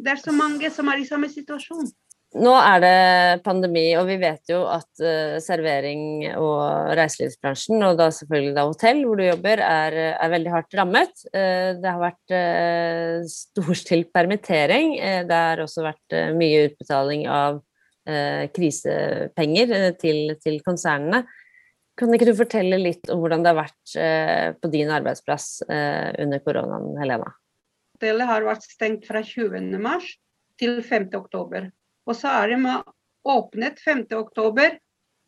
Det 0.00 0.14
er 0.14 0.20
så 0.20 0.32
mange 0.32 0.70
som 0.72 0.88
er 0.88 1.02
i 1.02 1.08
samme 1.08 1.28
situasjon. 1.32 1.90
Nå 2.38 2.52
er 2.54 2.76
det 2.78 3.42
pandemi, 3.42 3.88
og 3.98 4.04
vi 4.06 4.14
vet 4.22 4.52
jo 4.52 4.60
at 4.70 5.00
uh, 5.02 5.40
servering 5.42 6.28
og 6.38 6.92
reiselivsbransjen, 6.94 7.82
og 7.82 7.96
da 7.98 8.06
selvfølgelig 8.14 8.52
da 8.54 8.66
hotell 8.68 9.00
hvor 9.02 9.18
du 9.18 9.24
jobber, 9.24 9.62
er, 9.66 9.96
er 10.12 10.30
veldig 10.30 10.52
hardt 10.54 10.76
rammet. 10.78 11.24
Uh, 11.34 11.74
det 11.82 11.90
har 11.90 11.98
vært 12.04 12.36
uh, 12.36 13.26
storstilt 13.26 14.12
permittering. 14.14 14.94
det 15.26 15.40
har 15.40 15.64
også 15.64 15.82
vært 15.88 16.16
mye 16.38 16.68
utbetaling 16.68 17.26
av 17.30 17.60
krisepenger 18.56 19.92
til, 20.00 20.32
til, 20.40 20.56
konsernene. 20.66 21.20
Kan 22.00 22.10
ikke 22.16 22.30
du 22.30 22.32
fortelle 22.34 22.80
litt 22.80 23.10
om 23.12 23.20
hvordan 23.20 23.44
det 23.44 23.52
har 23.52 23.58
vært 23.60 24.56
på 24.58 24.70
din 24.72 24.90
arbeidsplass 24.90 25.60
under 25.68 26.42
koronaen, 26.42 26.96
Helena? 26.98 27.28
Hotellet 28.00 28.30
har 28.32 28.46
vært 28.48 28.62
stengt 28.64 29.02
fra 29.04 29.20
20. 29.20 29.76
mars 29.76 30.06
til 30.56 30.78
5. 30.80 31.10
oktober. 31.18 31.66
Og 32.08 32.16
så 32.16 32.30
er 32.32 32.54
de 32.54 32.72
åpnet 33.28 33.82
5.10 33.84 34.78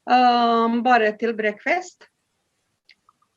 um, 0.09 0.79
bare 0.81 1.11
til 1.21 1.35
breakfast. 1.37 2.09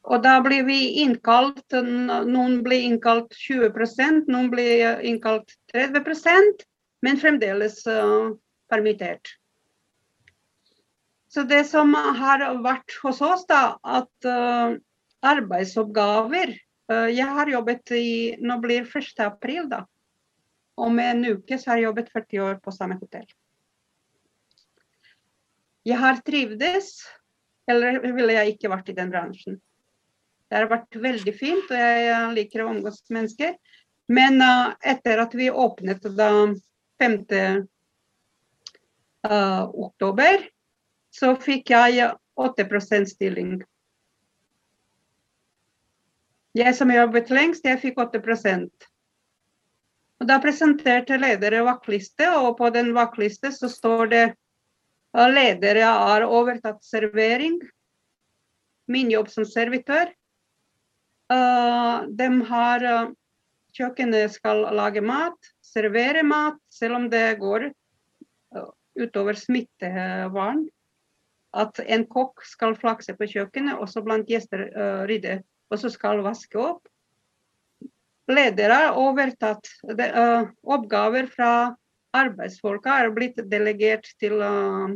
Og 0.08 0.24
da 0.24 0.38
blir 0.40 0.64
vi 0.64 1.02
innkalt 1.04 1.76
Noen 1.76 2.62
blir 2.64 2.88
innkalt 2.88 3.36
20% 3.36 4.32
noen 4.32 4.48
blir 4.54 5.04
innkalt 5.04 5.52
30% 5.74 6.64
men 7.04 7.20
fremdeles 7.20 7.82
uh, 7.92 8.32
permittert. 8.72 9.36
Så 11.28 11.44
det 11.44 11.66
som 11.68 11.92
har 11.92 12.40
vært 12.64 12.96
hos 13.04 13.20
oss, 13.20 13.44
da, 13.52 13.76
at 13.84 14.30
uh, 14.32 14.80
arbeidsoppgaver 15.28 16.56
Jeg 16.86 17.26
har 17.26 17.50
jobbet 17.50 17.92
i 17.98 18.10
Nå 18.46 18.60
blir 18.62 18.86
1. 18.86 19.20
april, 19.26 19.66
da. 19.72 19.80
Om 20.78 21.00
en 21.00 21.24
uke 21.26 21.58
så 21.58 21.72
har 21.72 21.80
jeg 21.80 21.88
jobbet 21.88 22.12
40 22.14 22.44
år 22.46 22.60
på 22.62 22.74
samme 22.76 22.98
hotell. 23.00 23.26
Jeg 25.86 25.98
har 26.02 26.20
trivdes. 26.26 26.92
Eller 27.66 27.98
ville 28.14 28.36
jeg 28.36 28.56
ikke 28.56 28.70
vært 28.70 28.92
i 28.92 28.98
den 28.98 29.10
bransjen. 29.14 29.58
Det 30.46 30.60
har 30.60 30.68
vært 30.70 30.98
veldig 31.02 31.34
fint, 31.34 31.72
og 31.72 31.80
jeg 31.80 32.34
liker 32.36 32.62
å 32.62 32.68
omgås 32.70 33.00
mennesker. 33.10 33.56
Men 34.14 34.38
uh, 34.38 34.76
etter 34.86 35.24
at 35.24 35.34
vi 35.34 35.50
åpnet 35.50 36.06
da 36.18 36.30
5. 37.02 37.16
Uh, 39.26 39.64
oktober, 39.88 40.44
så 41.10 41.34
fikk 41.42 41.74
jeg 41.74 42.12
8% 42.38 43.10
stilling. 43.10 43.58
Jeg 46.56 46.72
som 46.78 46.92
jobbet 46.94 47.32
lengst, 47.36 47.66
jeg 47.68 47.82
fikk 47.82 47.98
8% 48.00 48.86
og 50.16 50.28
Da 50.30 50.38
presenterte 50.40 51.18
ledere 51.20 51.64
vaktliste, 51.68 52.30
og 52.40 52.56
på 52.60 52.70
den 52.72 52.94
vaktliste 52.96 53.52
så 53.52 53.68
står 53.72 54.12
det 54.14 54.26
at 55.16 55.34
ledere 55.34 55.84
har 55.84 56.24
overtatt 56.28 56.80
servering. 56.84 57.58
Min 58.88 59.12
jobb 59.12 59.28
som 59.34 59.48
servitør. 59.48 60.12
Uh, 61.32 62.06
de 62.08 62.28
har 62.48 62.86
uh, 62.86 63.14
Kjøkkenet 63.76 64.32
skal 64.32 64.62
lage 64.78 65.02
mat, 65.04 65.50
servere 65.66 66.22
mat, 66.24 66.60
selv 66.72 66.96
om 67.00 67.10
det 67.12 67.40
går 67.42 67.66
uh, 68.56 68.70
utover 68.96 69.36
smittevern. 69.36 70.64
At 71.56 71.82
en 71.84 72.06
kokk 72.08 72.46
skal 72.48 72.78
flakse 72.80 73.16
på 73.18 73.28
kjøkkenet, 73.32 73.80
også 73.82 74.04
blant 74.06 74.30
gjester 74.32 74.68
rydde, 75.10 75.40
og 75.72 75.82
så 75.82 75.90
skal 75.94 76.24
vaske 76.26 76.60
opp 76.62 76.84
ledere 78.32 78.74
har 78.74 79.00
overtatt 79.00 79.70
de, 79.98 80.08
uh, 80.10 80.48
oppgaver 80.64 81.28
fra 81.32 81.50
arbeidsfolka, 82.16 83.02
er 83.04 83.14
blitt 83.14 83.42
delegert 83.52 84.08
til 84.22 84.40
uh, 84.42 84.94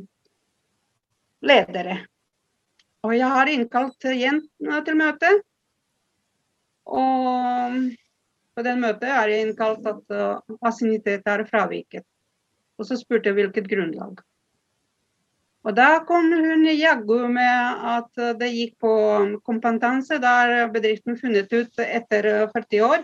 ledere. 1.45 1.99
Og 3.05 3.15
jeg 3.15 3.31
har 3.31 3.51
innkalt 3.51 4.09
igjen 4.11 4.41
til 4.59 4.99
møte. 4.99 5.31
Og 6.89 7.77
på 8.55 8.65
den 8.65 8.81
møtet 8.83 9.11
er 9.13 9.31
jeg 9.31 9.47
innkalt 9.47 9.85
at 9.87 10.15
uh, 10.15 10.57
assienitet 10.65 11.27
er 11.29 11.45
fraviket. 11.47 12.07
Og 12.79 12.87
så 12.87 12.97
spurte 12.99 13.29
jeg 13.29 13.37
hvilket 13.39 13.69
grunnlag. 13.71 14.19
Og 15.67 15.75
da 15.75 15.89
kom 16.07 16.29
hun 16.31 16.63
jaggu 16.71 17.27
med 17.27 17.85
at 17.93 18.21
det 18.39 18.47
gikk 18.53 18.77
på 18.79 18.91
kompetanse. 19.43 20.19
Der 20.23 20.69
bedriften 20.71 21.17
funnet 21.19 21.51
ut 21.51 21.81
etter 21.83 22.29
40 22.53 22.85
år 22.87 23.03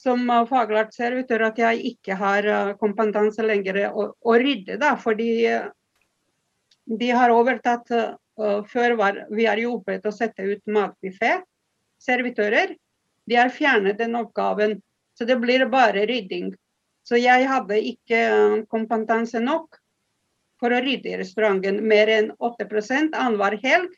som 0.00 0.24
faglært 0.48 0.94
servitør 0.96 1.48
at 1.50 1.60
jeg 1.60 1.82
ikke 1.92 2.16
har 2.16 2.46
eh, 2.48 2.72
kompetanse 2.80 3.44
lenger 3.44 3.82
å, 3.90 4.06
å 4.16 4.36
rydde. 4.40 4.78
Da, 4.80 4.94
fordi 5.00 5.30
eh, 5.50 5.68
de 7.00 7.10
har 7.14 7.34
overtatt 7.34 7.92
uh, 7.94 8.16
Før 8.70 8.94
var, 8.96 9.18
vi 9.36 9.44
har 9.44 9.60
jobbet 9.60 10.06
å 10.08 10.12
sette 10.16 10.46
ut 10.48 10.62
matbuffé, 10.72 11.42
servitører. 12.00 12.70
De 13.28 13.36
har 13.36 13.50
fjernet 13.52 13.98
den 13.98 14.16
oppgaven. 14.16 14.78
Så 15.12 15.26
det 15.28 15.36
blir 15.42 15.66
bare 15.68 16.06
rydding. 16.08 16.48
Så 17.04 17.20
jeg 17.20 17.44
hadde 17.50 17.76
ikke 17.90 18.22
kompetanse 18.72 19.42
nok 19.44 19.76
for 20.60 20.72
å 20.72 20.80
rydde 20.84 21.14
i 21.14 21.18
restauranten. 21.20 21.80
Mer 21.88 22.12
enn 22.12 22.30
8% 22.36 23.16
annenhver 23.16 23.58
helg. 23.64 23.94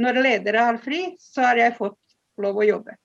Når 0.00 0.20
ledere 0.24 0.66
har 0.66 0.78
fri, 0.80 1.02
så 1.20 1.44
har 1.48 1.60
jeg 1.60 1.76
fått 1.76 1.98
lov 2.40 2.60
å 2.60 2.66
jobbe. 2.66 2.96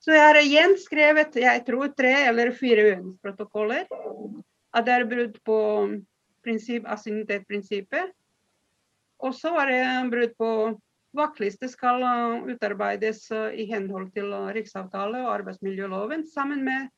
Så 0.00 0.14
jeg 0.16 0.24
har 0.24 0.38
igjen 0.40 0.76
skrevet 0.80 1.34
jeg 1.36 1.64
tror 1.66 1.90
tre 1.92 2.12
eller 2.30 2.54
fire 2.56 2.94
protokoller. 3.20 3.84
At 4.72 4.86
det 4.86 4.94
er 4.94 5.08
brudd 5.10 5.34
på 5.44 5.58
prinsipp. 6.46 6.86
Og 9.20 9.34
så 9.36 9.52
var 9.52 9.68
det 9.68 9.82
brudd 10.14 10.32
på 10.40 10.52
vaktliste 11.18 11.68
skal 11.68 12.06
utarbeides 12.48 13.26
i 13.52 13.66
henhold 13.68 14.12
til 14.14 14.32
riksavtale 14.54 15.24
og 15.24 15.34
arbeidsmiljøloven 15.34 16.24
sammen 16.30 16.64
med 16.64 16.88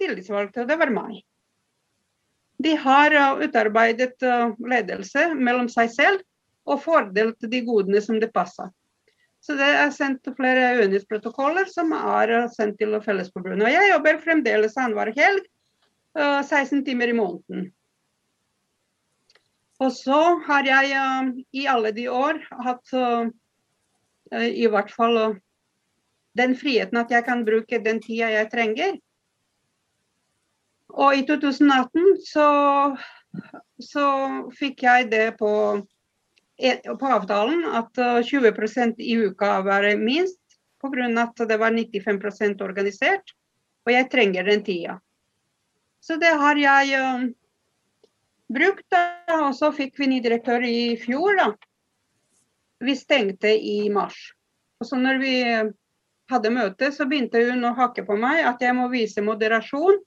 tillitsvalgte. 0.00 0.68
Det 0.68 0.78
var 0.78 0.92
meg. 0.94 1.24
De 2.60 2.74
har 2.76 3.14
utarbeidet 3.40 4.20
ledelse 4.60 5.30
mellom 5.34 5.68
seg 5.72 5.88
selv 5.94 6.20
og 6.68 6.82
fordelt 6.84 7.40
de 7.40 7.62
godene 7.64 8.02
som 8.04 8.20
det 8.20 8.32
passer. 8.34 8.68
Så 9.40 9.56
det 9.56 9.64
er 9.64 9.88
sendt 9.96 10.28
flere 10.36 10.74
UNIS-protokoller 10.82 11.64
som 11.72 11.94
er 11.96 12.50
sendt 12.52 12.76
til 12.82 12.92
Fellesforbundet. 13.00 13.64
Og 13.64 13.72
jeg 13.72 13.88
jobber 13.94 14.20
fremdeles 14.20 14.76
annenhver 14.76 15.12
helg, 15.16 15.46
16 16.12 16.84
timer 16.84 17.08
i 17.08 17.16
måneden. 17.16 17.70
Og 19.80 19.94
så 19.96 20.20
har 20.44 20.66
jeg 20.68 21.44
i 21.56 21.64
alle 21.72 21.94
de 21.96 22.04
år 22.12 22.42
hatt 22.66 22.92
i 24.36 24.66
hvert 24.68 24.92
fall 24.92 25.38
den 26.36 26.52
friheten 26.58 27.00
at 27.00 27.10
jeg 27.10 27.24
kan 27.24 27.46
bruke 27.46 27.80
den 27.80 28.02
tida 28.04 28.28
jeg 28.34 28.50
trenger. 28.52 28.98
Og 30.90 31.16
i 31.16 31.24
2018 31.26 32.16
så, 32.26 32.48
så 33.82 34.06
fikk 34.58 34.84
jeg 34.88 35.10
det 35.12 35.26
på 35.38 35.52
på 37.00 37.08
avtalen 37.08 37.64
at 37.72 37.96
20 37.96 38.48
eh, 38.48 38.94
i 38.98 39.16
uka 39.16 39.62
var 39.64 39.86
minst, 39.96 40.40
pga. 40.80 41.08
at 41.22 41.48
det 41.48 41.56
var 41.56 41.72
95% 41.72 42.62
organisert. 42.62 43.32
Og 43.86 43.92
jeg 43.92 44.10
trenger 44.10 44.44
den 44.44 44.64
tida. 44.64 45.00
Så 46.00 46.16
det 46.16 46.32
har 46.36 46.56
jeg 46.56 47.00
uh, 47.00 47.24
brukt. 48.48 48.86
Og 49.40 49.54
så 49.56 49.72
fikk 49.72 49.98
vi 49.98 50.06
ny 50.06 50.20
direktør 50.20 50.64
i 50.64 50.96
fjor. 51.00 51.36
da. 51.36 51.48
Vi 52.80 52.96
stengte 52.96 53.48
i 53.48 53.88
mars. 53.88 54.32
Og 54.80 54.86
så 54.86 54.96
når 54.96 55.18
vi 55.20 55.34
hadde 56.30 56.52
møte, 56.52 56.92
så 56.92 57.08
begynte 57.08 57.40
hun 57.50 57.64
å 57.64 57.74
hakke 57.76 58.04
på 58.04 58.16
meg 58.20 58.44
at 58.44 58.60
jeg 58.60 58.76
må 58.76 58.88
vise 58.92 59.24
moderasjon. 59.24 59.98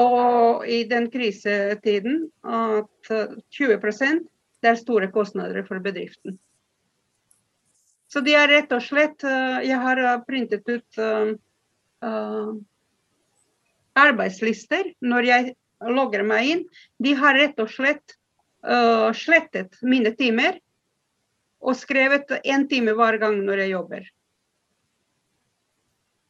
Og 0.00 0.64
i 0.64 0.84
den 0.88 1.10
krisetiden 1.12 2.24
at 2.48 3.10
20 3.52 3.76
det 4.62 4.70
er 4.70 4.78
store 4.78 5.10
kostnader 5.12 5.64
for 5.66 5.82
bedriften. 5.82 6.38
Så 8.12 8.20
de 8.20 8.34
er 8.36 8.50
rett 8.50 8.72
og 8.76 8.82
slett 8.84 9.24
eh, 9.24 9.62
Jeg 9.66 9.78
har 9.80 9.98
eh, 9.98 10.20
printet 10.28 10.68
ut 10.68 11.00
uh, 11.00 12.52
arbeidslister 13.96 14.92
når 15.00 15.28
jeg 15.28 15.54
logger 15.96 16.24
meg 16.26 16.50
inn. 16.50 16.66
De 17.02 17.14
har 17.18 17.38
rett 17.38 17.58
og 17.62 17.70
slett 17.72 18.16
uh, 18.66 19.10
slettet 19.16 19.80
mine 19.82 20.12
timer 20.18 20.60
og 21.62 21.78
skrevet 21.78 22.30
én 22.42 22.66
time 22.68 22.94
hver 22.98 23.18
gang 23.22 23.38
når 23.46 23.64
jeg 23.64 23.74
jobber. 23.76 24.06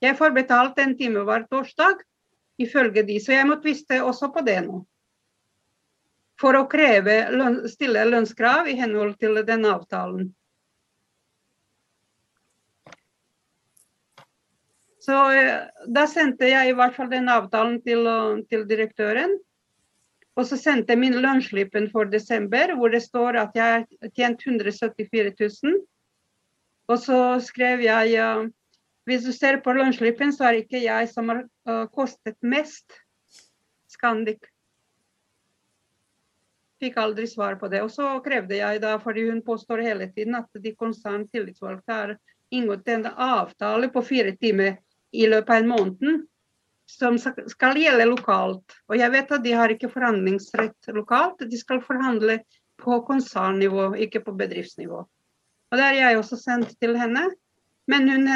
Jeg 0.03 0.19
får 0.19 0.35
betalt 0.37 0.81
en 0.83 0.97
time 0.99 1.23
hver 1.27 1.47
torsdag 1.51 2.03
ifølge 2.63 3.05
de, 3.07 3.19
så 3.21 3.37
jeg 3.37 3.49
må 3.49 3.59
tviste 3.63 4.01
også 4.03 4.33
på 4.35 4.45
det 4.47 4.61
nå 4.67 4.83
for 6.43 6.59
å 6.59 6.67
kreve, 6.71 7.17
stille 7.71 8.03
lønnskrav 8.09 8.71
i 8.71 8.79
henhold 8.79 9.15
til 9.23 9.39
den 9.47 9.67
avtalen. 9.69 10.33
Så 15.03 15.19
eh, 15.35 15.69
Da 15.87 16.07
sendte 16.11 16.51
jeg 16.51 16.71
i 16.71 16.75
hvert 16.79 16.95
fall 16.95 17.11
den 17.11 17.31
avtalen 17.31 17.81
til, 17.87 18.07
til 18.51 18.67
direktøren. 18.71 19.35
Og 20.39 20.47
så 20.49 20.57
sendte 20.57 20.95
jeg 20.95 21.03
min 21.03 21.19
lønnsslippen 21.21 21.91
for 21.93 22.09
desember, 22.09 22.73
hvor 22.79 22.93
det 22.95 23.03
står 23.05 23.37
at 23.43 23.57
jeg 23.59 23.83
har 23.83 24.13
tjent 24.17 24.47
174 24.47 25.35
000. 25.67 25.81
Og 26.89 26.99
så 27.03 27.19
skrev 27.45 27.83
jeg 27.85 28.15
hvis 29.09 29.25
du 29.27 29.33
ser 29.35 29.59
på 29.65 29.75
lønnsslippen, 29.75 30.33
så 30.35 30.47
er 30.47 30.57
det 30.57 30.65
ikke 30.67 30.85
jeg 30.85 31.09
som 31.11 31.31
har 31.33 31.45
uh, 31.69 31.87
kostet 31.91 32.39
mest 32.43 33.01
Scandic 33.91 34.47
fikk 36.83 36.99
aldri 36.99 37.29
svar 37.31 37.59
på 37.61 37.71
det. 37.71 37.83
Og 37.85 37.91
så 37.95 38.09
krevde 38.25 38.59
jeg 38.59 38.83
da, 38.83 38.97
fordi 39.03 39.29
hun 39.29 39.43
påstår 39.47 39.85
hele 39.87 40.09
tiden 40.15 40.39
at 40.39 40.49
de 40.55 40.75
tillitsvalgte 40.75 41.93
har 41.93 42.17
inngått 42.53 42.89
en 42.89 43.07
avtale 43.07 43.89
på 43.93 44.03
fire 44.03 44.35
timer 44.37 44.79
i 45.13 45.27
løpet 45.29 45.51
av 45.51 45.63
en 45.63 45.71
måned 45.71 46.25
som 46.91 47.17
skal 47.19 47.79
gjelde 47.79 48.09
lokalt. 48.11 48.75
Og 48.91 48.99
jeg 48.99 49.13
vet 49.15 49.33
at 49.33 49.45
de 49.45 49.55
har 49.57 49.73
ikke 49.73 49.93
forhandlingsrett 49.93 50.91
lokalt, 50.93 51.47
de 51.49 51.59
skal 51.59 51.81
forhandle 51.85 52.43
på 52.83 52.99
konsernnivå, 53.07 53.93
ikke 53.97 54.25
på 54.27 54.35
bedriftsnivå. 54.37 55.05
Og 55.73 55.79
Det 55.79 55.85
har 55.87 55.95
jeg 55.95 56.19
også 56.19 56.37
sendt 56.37 56.75
til 56.81 56.99
henne. 56.99 57.31
Men 57.93 58.09
hun, 58.09 58.29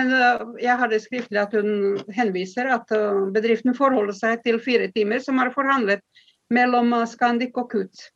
jeg 0.61 0.77
hadde 0.83 1.01
skriftlig 1.01 1.41
at 1.41 1.55
hun 1.57 1.97
henviser 2.13 2.69
at 2.75 2.91
bedriften 3.33 3.77
forholder 3.79 4.17
seg 4.17 4.43
til 4.45 4.61
fire 4.61 4.91
timer, 4.93 5.23
som 5.25 5.41
er 5.41 5.55
forhandlet 5.55 6.05
mellom 6.53 6.93
Scandic 7.09 7.57
og 7.57 7.71
Kutz. 7.73 8.11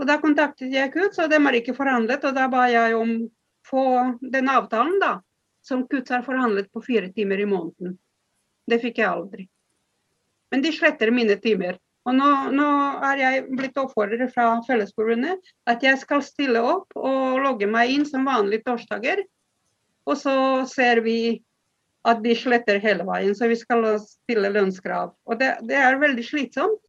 Og 0.00 0.06
Da 0.08 0.16
kontaktet 0.16 0.72
jeg 0.72 0.92
KUT, 0.94 1.18
og 1.20 1.28
de 1.28 1.38
har 1.44 1.56
ikke 1.58 1.76
forhandlet. 1.76 2.24
og 2.24 2.34
Da 2.34 2.46
ba 2.48 2.64
jeg 2.72 2.96
om 2.96 3.28
få 3.68 3.84
den 4.32 4.48
avtalen 4.48 4.96
da, 5.00 5.18
som 5.62 5.86
KUT 5.86 6.08
har 6.08 6.24
forhandlet 6.24 6.70
på 6.72 6.80
fire 6.80 7.10
timer 7.12 7.40
i 7.40 7.48
måneden. 7.48 7.98
Det 8.66 8.80
fikk 8.80 9.02
jeg 9.02 9.10
aldri. 9.10 9.48
Men 10.50 10.64
de 10.64 10.72
sletter 10.72 11.12
mine 11.12 11.36
timer. 11.36 11.76
Og 12.08 12.16
nå, 12.16 12.28
nå 12.56 12.68
er 13.10 13.20
jeg 13.20 13.42
blitt 13.52 13.76
oppfordret 13.76 14.32
fra 14.32 14.54
Fellesforbundet 14.64 15.52
at 15.68 15.84
jeg 15.84 16.00
skal 16.00 16.24
stille 16.24 16.62
opp 16.64 16.96
og 16.96 17.36
logge 17.44 17.68
meg 17.68 17.92
inn 17.92 18.06
som 18.08 18.24
vanlig 18.24 18.62
torsdager. 18.64 19.20
Og 20.08 20.16
så 20.16 20.34
ser 20.70 21.02
vi 21.04 21.42
at 22.08 22.22
de 22.24 22.34
sletter 22.36 22.80
hele 22.80 23.04
veien, 23.04 23.34
så 23.36 23.48
vi 23.50 23.58
skal 23.60 23.84
stille 24.00 24.52
lønnskrav. 24.54 25.12
Og 25.28 25.40
det, 25.40 25.52
det 25.68 25.76
er 25.76 26.00
veldig 26.00 26.24
slitsomt. 26.24 26.80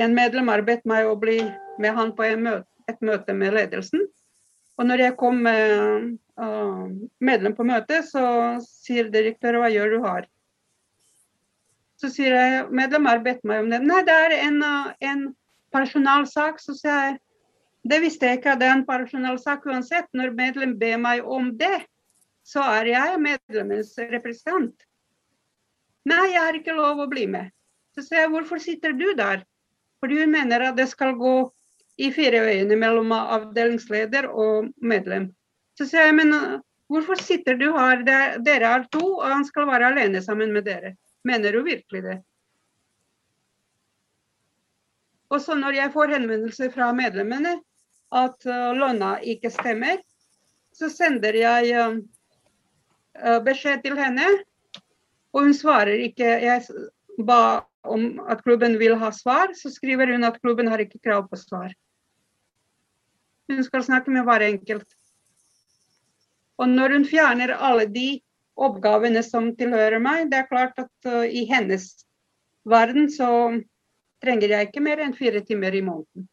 En 0.00 0.14
medlem 0.16 0.48
har 0.48 0.62
bedt 0.64 0.86
meg 0.88 1.04
å 1.04 1.18
bli 1.18 1.42
med 1.80 1.92
han 1.92 2.14
på 2.16 2.24
et 2.24 3.02
møte 3.04 3.34
med 3.36 3.52
ledelsen. 3.52 4.06
Og 4.80 4.86
når 4.88 5.02
jeg 5.04 5.16
kom 5.20 5.42
uh, 5.44 6.06
medlem 7.20 7.54
på 7.56 7.66
møtet, 7.68 8.06
så 8.08 8.22
sier 8.64 9.10
direktøren 9.12 9.62
hva 9.62 9.70
gjør 9.72 9.94
du 9.94 9.98
har? 10.04 10.28
Så 12.00 12.08
sier 12.12 12.32
jeg 12.32 12.60
medlem 12.72 13.08
har 13.10 13.20
bedt 13.24 13.42
meg 13.44 13.64
om 13.64 13.72
det. 13.72 13.82
Nei, 13.84 14.00
det 14.08 14.14
er 14.16 14.36
en, 14.38 14.62
en 15.04 15.26
personalsak. 15.74 16.62
Så 16.62 16.76
sier 16.78 17.02
jeg 17.10 17.18
det 17.90 18.00
visste 18.02 18.28
jeg 18.28 18.40
ikke 18.40 18.58
det 18.60 18.68
er 18.68 18.76
en 18.76 18.86
personalsak 18.88 19.64
uansett. 19.68 20.08
Når 20.16 20.34
medlem 20.36 20.76
ber 20.80 20.98
meg 21.00 21.24
om 21.24 21.52
det, 21.60 21.84
så 22.44 22.64
er 22.80 22.90
jeg 22.92 23.20
medlemmens 23.22 23.94
representant. 24.10 24.74
Nei, 26.08 26.26
jeg 26.32 26.40
har 26.40 26.56
ikke 26.56 26.76
lov 26.76 27.04
å 27.04 27.08
bli 27.10 27.26
med. 27.28 27.52
Så 27.96 28.04
sier 28.04 28.24
jeg 28.24 28.32
hvorfor 28.32 28.60
sitter 28.62 28.96
du 28.96 29.10
der? 29.16 29.44
Fordi 30.00 30.22
hun 30.22 30.32
mener 30.32 30.70
at 30.70 30.78
det 30.78 30.88
skal 30.88 31.12
gå 31.20 31.34
i 32.00 32.08
fire 32.14 32.40
øyne 32.48 32.76
mellom 32.80 33.12
avdelingsleder 33.12 34.30
og 34.30 34.70
medlem. 34.80 35.28
Så 35.80 35.86
sier 35.88 36.10
jeg, 36.10 36.16
men 36.18 36.34
uh, 36.36 36.58
hvorfor 36.92 37.16
sitter 37.16 37.56
du 37.56 37.70
her? 37.72 38.02
Dere 38.04 38.74
er 38.76 38.82
to, 38.92 39.00
og 39.16 39.30
han 39.32 39.46
skal 39.48 39.64
være 39.70 39.94
alene 39.94 40.20
sammen 40.20 40.52
med 40.52 40.66
dere. 40.68 40.92
Mener 41.24 41.56
du 41.56 41.62
virkelig 41.64 42.02
det? 42.04 42.18
Og 45.32 45.40
så 45.40 45.56
når 45.56 45.78
jeg 45.78 45.92
får 45.94 46.12
henvendelser 46.18 46.72
fra 46.74 46.90
medlemmene 46.92 47.56
at 48.12 48.44
uh, 48.44 48.74
lønna 48.76 49.14
ikke 49.24 49.48
stemmer, 49.54 50.04
så 50.76 50.92
sender 50.92 51.40
jeg 51.40 51.72
uh, 51.80 53.40
beskjed 53.48 53.80
til 53.86 53.96
henne, 53.96 54.28
og 55.32 55.48
hun 55.48 55.56
svarer 55.56 56.04
ikke. 56.10 56.28
Jeg 56.44 56.60
ba 57.24 57.64
om 57.88 58.20
at 58.28 58.44
klubben 58.44 58.76
vil 58.76 58.98
ha 59.00 59.14
svar, 59.16 59.56
så 59.56 59.72
skriver 59.72 60.12
hun 60.12 60.28
at 60.28 60.42
klubben 60.44 60.68
har 60.68 60.84
ikke 60.84 61.00
krav 61.00 61.24
på 61.30 61.40
svar. 61.40 61.72
Hun 63.48 63.64
skal 63.64 63.88
snakke 63.88 64.12
med 64.12 64.28
hver 64.28 64.44
enkelt. 64.52 64.99
Og 66.60 66.68
når 66.68 66.96
hun 66.96 67.06
fjerner 67.08 67.54
alle 67.56 67.86
de 67.90 68.08
oppgavene 68.60 69.22
som 69.24 69.50
tilhører 69.56 70.02
meg, 70.02 70.28
det 70.30 70.42
er 70.42 70.50
klart 70.50 70.80
at 70.82 71.08
uh, 71.08 71.24
i 71.24 71.46
hennes 71.48 71.86
verden 72.68 73.08
så 73.12 73.30
trenger 74.20 74.52
jeg 74.52 74.68
ikke 74.68 74.84
mer 74.84 75.00
enn 75.00 75.16
fire 75.16 75.40
timer 75.46 75.76
i 75.76 75.84
måneden. 75.84 76.26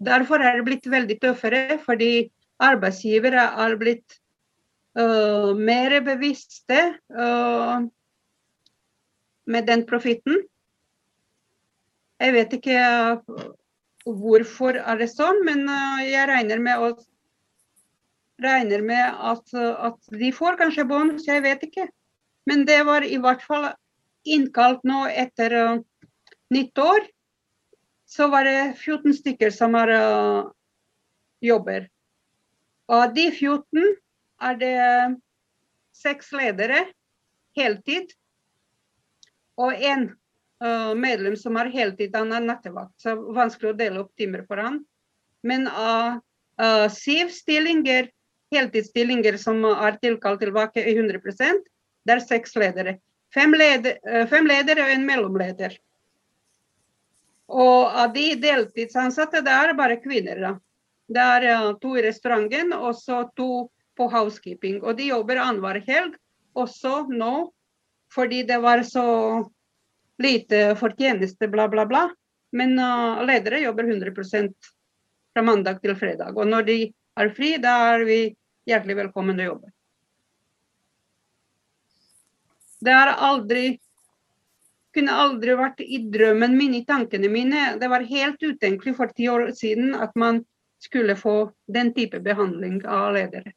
Derfor 0.00 0.44
er 0.44 0.58
det 0.58 0.66
blitt 0.68 0.88
veldig 0.88 1.16
tøffere, 1.20 1.78
fordi 1.84 2.28
arbeidsgivere 2.60 3.46
er 3.64 3.78
blitt 3.80 4.20
uh, 5.00 5.56
mer 5.56 5.96
bevisste. 6.04 6.82
Uh, 7.08 7.88
med 9.50 9.66
den 9.66 9.84
profitten. 9.88 10.36
Jeg 12.20 12.34
vet 12.36 12.52
ikke 12.54 12.80
hvorfor 14.04 14.76
er 14.78 15.00
det 15.00 15.08
sånn, 15.12 15.40
men 15.46 15.64
jeg 16.04 16.28
regner 16.28 16.60
med, 16.62 16.84
å, 16.84 16.90
regner 18.42 18.84
med 18.84 19.04
at, 19.32 19.44
uh, 19.56 19.90
at, 19.90 20.10
de 20.12 20.32
får 20.34 20.58
kanskje 20.60 20.88
bonus, 20.88 21.28
jeg 21.28 21.44
vet 21.46 21.62
ikke. 21.66 21.88
Men 22.48 22.64
det 22.68 22.80
var 22.88 23.06
i 23.06 23.18
hvert 23.20 23.42
fall 23.44 23.70
innkalt 24.24 24.82
nå 24.88 25.04
etter 25.08 25.82
nyttår. 26.50 27.04
Så 28.10 28.26
var 28.32 28.48
det 28.48 28.74
14 28.80 29.14
stykker 29.20 29.52
som 29.54 29.76
har 29.78 29.92
jobber. 31.44 31.86
Og 32.90 32.96
av 33.04 33.12
de 33.14 33.28
14 33.30 33.92
er 34.48 34.56
det 34.58 34.78
seks 35.94 36.32
ledere 36.34 36.80
heltid 37.56 38.10
og 39.60 39.76
en 39.76 40.06
uh, 40.64 40.92
medlem 40.96 41.36
som 41.36 41.58
har 41.60 41.70
heltid, 41.72 42.14
han 42.16 42.32
er 42.32 42.44
nattevakt. 42.44 42.94
Så 43.00 43.16
vanskelig 43.36 43.72
å 43.72 43.78
dele 43.78 44.04
opp 44.04 44.12
timer 44.18 44.44
for 44.48 44.62
han. 44.62 44.80
Men 45.46 45.68
av 45.68 46.20
uh, 46.20 46.22
uh, 46.62 46.86
syv 46.92 47.32
stillinger, 47.34 48.10
heltidsstillinger 48.54 49.36
som 49.40 49.62
er 49.70 49.98
tilkalt 50.02 50.40
tilbake 50.42 50.82
i 50.82 50.96
100 50.96 51.20
det 52.06 52.16
er 52.16 52.24
seks 52.24 52.56
ledere. 52.56 52.96
Fem, 53.34 53.52
leder, 53.54 53.98
uh, 54.08 54.26
fem 54.30 54.46
ledere 54.48 54.86
og 54.86 54.94
en 54.94 55.06
mellomleder. 55.06 55.76
Og 57.50 57.90
av 58.02 58.12
de 58.14 58.32
deltidsansatte, 58.40 59.42
det 59.46 59.54
er 59.54 59.76
bare 59.78 60.00
kvinner. 60.02 60.40
da. 60.40 60.52
Det 61.10 61.26
er 61.36 61.46
uh, 61.50 61.70
to 61.82 61.96
i 61.98 62.04
restauranten 62.06 62.72
og 62.76 62.94
så 62.98 63.24
to 63.36 63.68
på 63.98 64.08
housekeeping. 64.10 64.80
Og 64.82 64.96
de 64.98 65.10
jobber 65.10 65.42
annenhver 65.42 65.82
helg, 65.86 66.16
også 66.54 67.06
nå 67.10 67.50
fordi 68.10 68.42
det 68.42 68.56
var 68.58 68.80
så 68.82 69.04
lite 70.18 70.74
fortjeneste, 70.74 71.46
bla, 71.48 71.68
bla, 71.70 71.84
bla. 71.86 72.08
Men 72.52 72.74
uh, 72.78 73.22
ledere 73.22 73.62
jobber 73.62 73.86
100% 73.86 74.50
fra 75.30 75.42
mandag 75.46 75.78
til 75.84 75.94
fredag. 75.94 76.34
Og 76.34 76.48
når 76.48 76.66
de 76.66 76.78
er 77.20 77.30
fri, 77.36 77.54
da 77.62 77.76
er 77.94 78.04
vi 78.08 78.20
hjertelig 78.68 78.96
velkommen 79.04 79.38
til 79.38 79.46
å 79.46 79.52
jobbe. 79.52 79.72
Det 82.80 82.92
har 82.96 83.12
aldri 83.20 83.78
kunne 84.94 85.14
aldri 85.14 85.54
vært 85.58 85.82
i 85.84 86.00
drømmen 86.10 86.56
min, 86.58 86.74
i 86.74 86.84
tankene 86.86 87.30
mine. 87.30 87.76
Det 87.80 87.88
var 87.90 88.06
helt 88.08 88.42
utenkelig 88.42 88.96
for 88.98 89.12
ti 89.14 89.28
år 89.30 89.50
siden 89.56 89.94
at 89.94 90.16
man 90.18 90.42
skulle 90.82 91.16
få 91.18 91.52
den 91.70 91.92
type 91.94 92.18
behandling 92.24 92.80
av 92.88 93.14
ledere. 93.14 93.52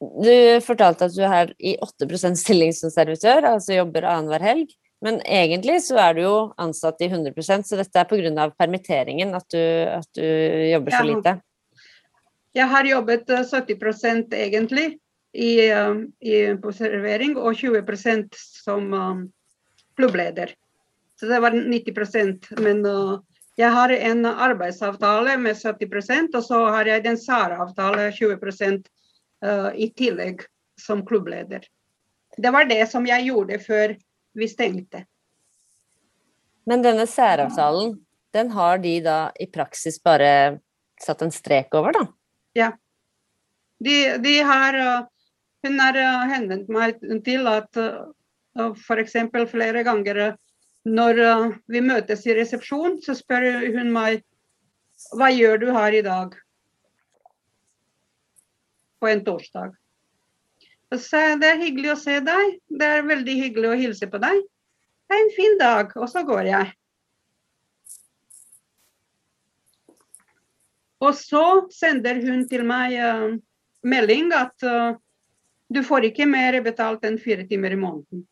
Du 0.00 0.60
fortalte 0.64 1.08
at 1.08 1.16
du 1.16 1.22
er 1.26 1.52
i 1.58 1.74
8 1.82 2.34
stilling 2.36 2.72
som 2.76 2.92
servitør, 2.92 3.44
altså 3.54 3.78
jobber 3.78 4.06
annenhver 4.08 4.44
helg. 4.44 4.74
Men 5.04 5.20
egentlig 5.20 5.82
så 5.84 5.98
er 6.00 6.14
du 6.16 6.22
jo 6.24 6.36
ansatt 6.60 7.02
i 7.04 7.10
100% 7.10 7.66
så 7.68 7.76
dette 7.76 8.00
er 8.00 8.08
pga. 8.08 8.50
permitteringen 8.56 9.34
at 9.36 9.44
du, 9.52 9.60
at 9.60 10.08
du 10.16 10.24
jobber 10.70 10.96
så 10.96 11.04
lite? 11.04 11.34
Jeg 12.54 12.70
har 12.70 12.86
jobbet 12.86 13.30
70 13.50 14.04
eh, 14.06 14.20
egentlig 14.38 14.86
i, 15.32 15.66
eh, 15.66 15.94
i, 16.20 16.36
på 16.62 16.72
servering, 16.72 17.36
og 17.36 17.56
20 17.58 17.82
som 18.38 18.92
um, 18.94 19.24
klubbleder. 19.98 20.54
Så 21.18 21.26
det 21.26 21.40
var 21.42 21.54
90% 21.54 22.60
Men 22.60 22.82
jeg 23.56 23.70
har 23.70 23.90
en 23.90 24.26
arbeidsavtale 24.26 25.36
med 25.38 25.54
70% 25.54 26.34
og 26.34 26.42
så 26.42 26.58
har 26.74 26.86
jeg 26.90 27.04
den 27.04 27.18
SAR-avtale 27.18 28.10
20 28.12 28.34
uh, 29.44 29.70
i 29.74 29.92
tillegg 29.94 30.42
som 30.80 31.04
klubbleder. 31.06 31.62
Det 32.36 32.50
var 32.50 32.66
det 32.66 32.82
som 32.90 33.06
jeg 33.06 33.28
gjorde 33.30 33.58
før 33.62 33.94
vi 34.34 34.48
stengte. 34.50 35.04
Men 36.66 36.82
denne 36.82 37.06
særavtalen, 37.06 37.94
den 38.34 38.50
har 38.50 38.78
de 38.82 38.98
da 39.04 39.18
i 39.38 39.46
praksis 39.46 40.00
bare 40.02 40.58
satt 41.00 41.22
en 41.22 41.34
strek 41.34 41.74
over, 41.74 41.94
da? 41.94 42.06
Ja. 42.54 42.70
De, 43.84 43.96
de 44.22 44.34
har 44.46 44.78
uh, 44.78 45.08
Hun 45.64 45.80
har 45.80 45.96
uh, 45.96 46.28
henvendt 46.30 46.68
meg 46.72 47.00
til 47.24 47.48
at 47.50 47.80
uh, 47.80 48.72
f.eks. 48.76 49.16
flere 49.50 49.82
ganger 49.86 50.36
når 50.84 51.18
vi 51.72 51.80
møtes 51.80 52.26
i 52.28 52.34
resepsjon, 52.36 52.98
så 53.00 53.14
spør 53.16 53.64
hun 53.72 53.88
meg 53.92 54.20
hva 55.16 55.30
gjør 55.32 55.62
du 55.62 55.70
her 55.72 55.96
i 55.96 56.02
dag? 56.04 56.34
på 59.04 59.08
en 59.08 59.24
torsdag. 59.24 59.74
Så 60.96 61.20
det 61.36 61.48
er 61.50 61.60
hyggelig 61.60 61.90
å 61.92 62.00
se 62.00 62.14
deg. 62.24 62.54
Det 62.72 62.86
er 62.88 63.04
veldig 63.04 63.34
hyggelig 63.36 63.68
å 63.68 63.76
hilse 63.76 64.08
på 64.08 64.20
deg. 64.22 64.38
Det 65.04 65.16
er 65.16 65.20
en 65.20 65.34
fin 65.36 65.58
dag. 65.60 65.92
Og 66.00 66.08
så 66.08 66.22
går 66.24 66.48
jeg. 66.48 66.70
Og 71.04 71.12
så 71.18 71.44
sender 71.74 72.20
hun 72.24 72.46
til 72.48 72.64
meg 72.66 72.96
uh, 72.96 73.34
melding 73.84 74.32
at 74.36 74.64
uh, 74.64 74.96
du 75.68 75.82
får 75.84 76.08
ikke 76.10 76.28
mer 76.28 76.56
betalt 76.64 77.04
enn 77.04 77.20
fire 77.20 77.44
timer 77.48 77.74
i 77.74 77.80
måneden. 77.80 78.24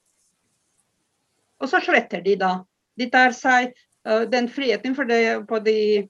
Og 1.61 1.71
så 1.71 1.83
sletter 1.85 2.25
de 2.25 2.37
da. 2.41 2.55
De 2.99 3.09
tar 3.13 3.37
seg 3.37 3.75
uh, 4.09 4.25
den 4.31 4.49
friheten, 4.53 4.97
for 4.97 5.09
det, 5.09 5.45
på 5.49 5.61
de 5.65 6.09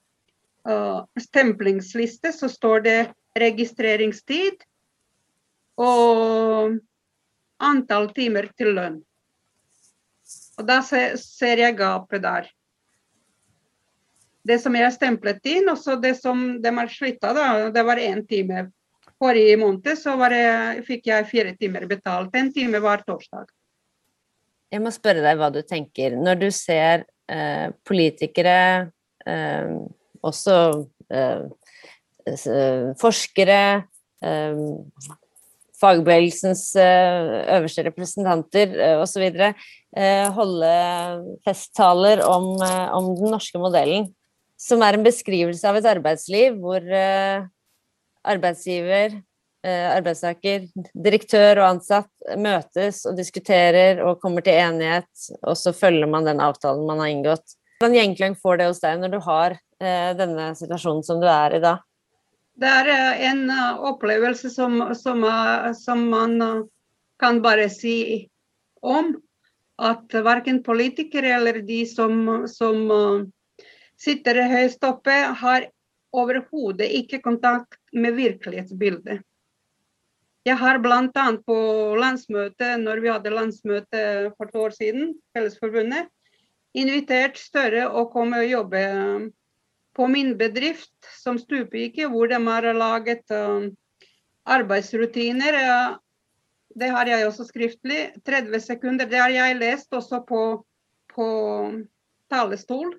stemplingsliste 1.18 2.30
så 2.30 2.46
står 2.46 2.84
det 2.84 2.98
registreringstid 3.34 4.60
og 5.82 6.76
antall 7.58 8.06
timer 8.14 8.46
til 8.54 8.70
lønn. 8.76 9.00
Og 10.60 10.68
da 10.68 10.78
ser 10.86 11.64
jeg 11.64 11.78
gapet 11.80 12.22
der. 12.22 12.46
Det 14.46 14.58
som 14.62 14.74
jeg 14.76 14.94
stemplet 14.94 15.44
inn, 15.46 15.68
og 15.70 16.02
det 16.02 16.14
som 16.18 16.44
de 16.62 16.72
har 16.78 16.90
slutta. 16.90 17.32
Det 17.74 17.84
var 17.86 18.00
én 18.02 18.24
time. 18.26 18.68
Forrige 19.22 19.58
måned 19.60 19.98
så 19.98 20.16
det, 20.32 20.84
fikk 20.88 21.06
jeg 21.12 21.28
fire 21.30 21.54
timer 21.54 21.86
betalt. 21.86 22.34
En 22.34 22.50
time 22.52 22.80
hver 22.82 23.04
torsdag. 23.06 23.46
Jeg 24.72 24.82
må 24.82 24.90
spørre 24.90 25.22
deg 25.22 25.38
hva 25.38 25.50
du 25.52 25.60
tenker. 25.62 26.16
Når 26.16 26.40
du 26.40 26.48
ser 26.50 27.04
eh, 27.30 27.68
politikere, 27.86 28.90
eh, 29.28 29.74
også 30.24 30.56
eh, 31.12 31.44
forskere, 32.98 33.60
eh, 34.24 34.62
fagbevegelsens 35.82 36.64
eh, 36.78 37.36
øverste 37.56 37.84
representanter 37.88 38.74
eh, 38.78 38.96
osv. 39.02 39.24
Eh, 39.92 40.26
holde 40.36 40.74
festtaler 41.46 42.22
om, 42.26 42.54
om, 42.56 43.12
den 43.18 43.34
norske 43.34 43.60
modellen, 43.60 44.08
som 44.62 44.82
er 44.86 44.96
en 44.96 45.04
beskrivelse 45.06 45.66
av 45.66 45.80
et 45.80 45.88
arbeidsliv 45.90 46.58
hvor 46.62 46.84
arbeidsgiver, 48.22 49.16
arbeidstaker, 49.66 50.68
direktør 50.94 51.58
og 51.62 51.66
ansatt 51.66 52.38
møtes 52.38 53.00
og 53.10 53.18
diskuterer 53.18 54.02
og 54.06 54.20
kommer 54.22 54.46
til 54.46 54.60
enighet, 54.62 55.10
og 55.42 55.58
så 55.58 55.74
følger 55.74 56.06
man 56.10 56.26
den 56.30 56.42
avtalen 56.42 56.86
man 56.86 57.02
har 57.02 57.10
inngått. 57.10 57.56
Hvordan 57.80 57.98
gjenklang 57.98 58.38
får 58.38 58.60
det 58.60 58.68
hos 58.70 58.82
deg 58.82 59.02
når 59.02 59.16
du 59.16 59.20
har 59.26 59.58
denne 60.18 60.52
situasjonen 60.58 61.02
som 61.06 61.18
du 61.22 61.26
er 61.26 61.58
i 61.58 61.62
da? 61.62 61.80
Det 62.60 62.68
er 62.68 62.88
eh, 62.92 63.26
en 63.30 63.46
eh, 63.50 63.84
opplevelse 63.88 64.50
som, 64.52 64.80
som, 64.98 65.24
som 65.78 66.06
man 66.12 66.40
eh, 66.42 66.64
kan 67.22 67.40
bare 67.44 67.68
si 67.72 68.28
om. 68.82 69.14
At 69.82 70.12
verken 70.12 70.60
politikere 70.62 71.32
eller 71.38 71.62
de 71.66 71.80
som, 71.88 72.44
som 72.46 72.84
sitter 74.02 74.42
høyst 74.50 74.82
oppe, 74.86 75.14
har 75.42 75.68
overhodet 76.12 76.88
ikke 76.98 77.22
kontakt 77.24 77.78
med 77.92 78.16
virkelighetsbildet. 78.18 79.22
Jeg 80.42 80.58
har 80.58 80.80
bl.a. 80.82 81.26
på 81.46 81.58
landsmøtet, 82.02 82.80
når 82.82 83.00
vi 83.02 83.10
hadde 83.12 83.30
landsmøte 83.30 84.00
for 84.34 84.50
to 84.50 84.64
år 84.66 84.74
siden, 84.74 85.12
Fellesforbundet, 85.36 86.10
invitert 86.74 87.38
Støre 87.38 87.86
å 87.86 88.08
komme 88.10 88.42
og 88.42 88.50
jobbe 88.50 88.82
på 89.94 90.08
min 90.10 90.32
bedrift 90.40 91.10
som 91.20 91.38
stupike, 91.38 92.08
hvor 92.10 92.32
de 92.32 92.40
har 92.42 92.66
laget 92.74 93.22
uh, 93.30 93.68
arbeidsrutiner. 94.50 95.58
Det 96.74 96.90
har 96.90 97.06
jeg 97.06 97.28
også 97.28 97.46
skriftlig. 97.46 98.00
30 98.26 98.64
sekunder. 98.64 99.06
Det 99.06 99.20
har 99.20 99.30
jeg 99.30 99.60
lest 99.60 99.94
også 99.94 100.24
på, 100.26 100.42
på 101.12 101.28
talestol 102.32 102.96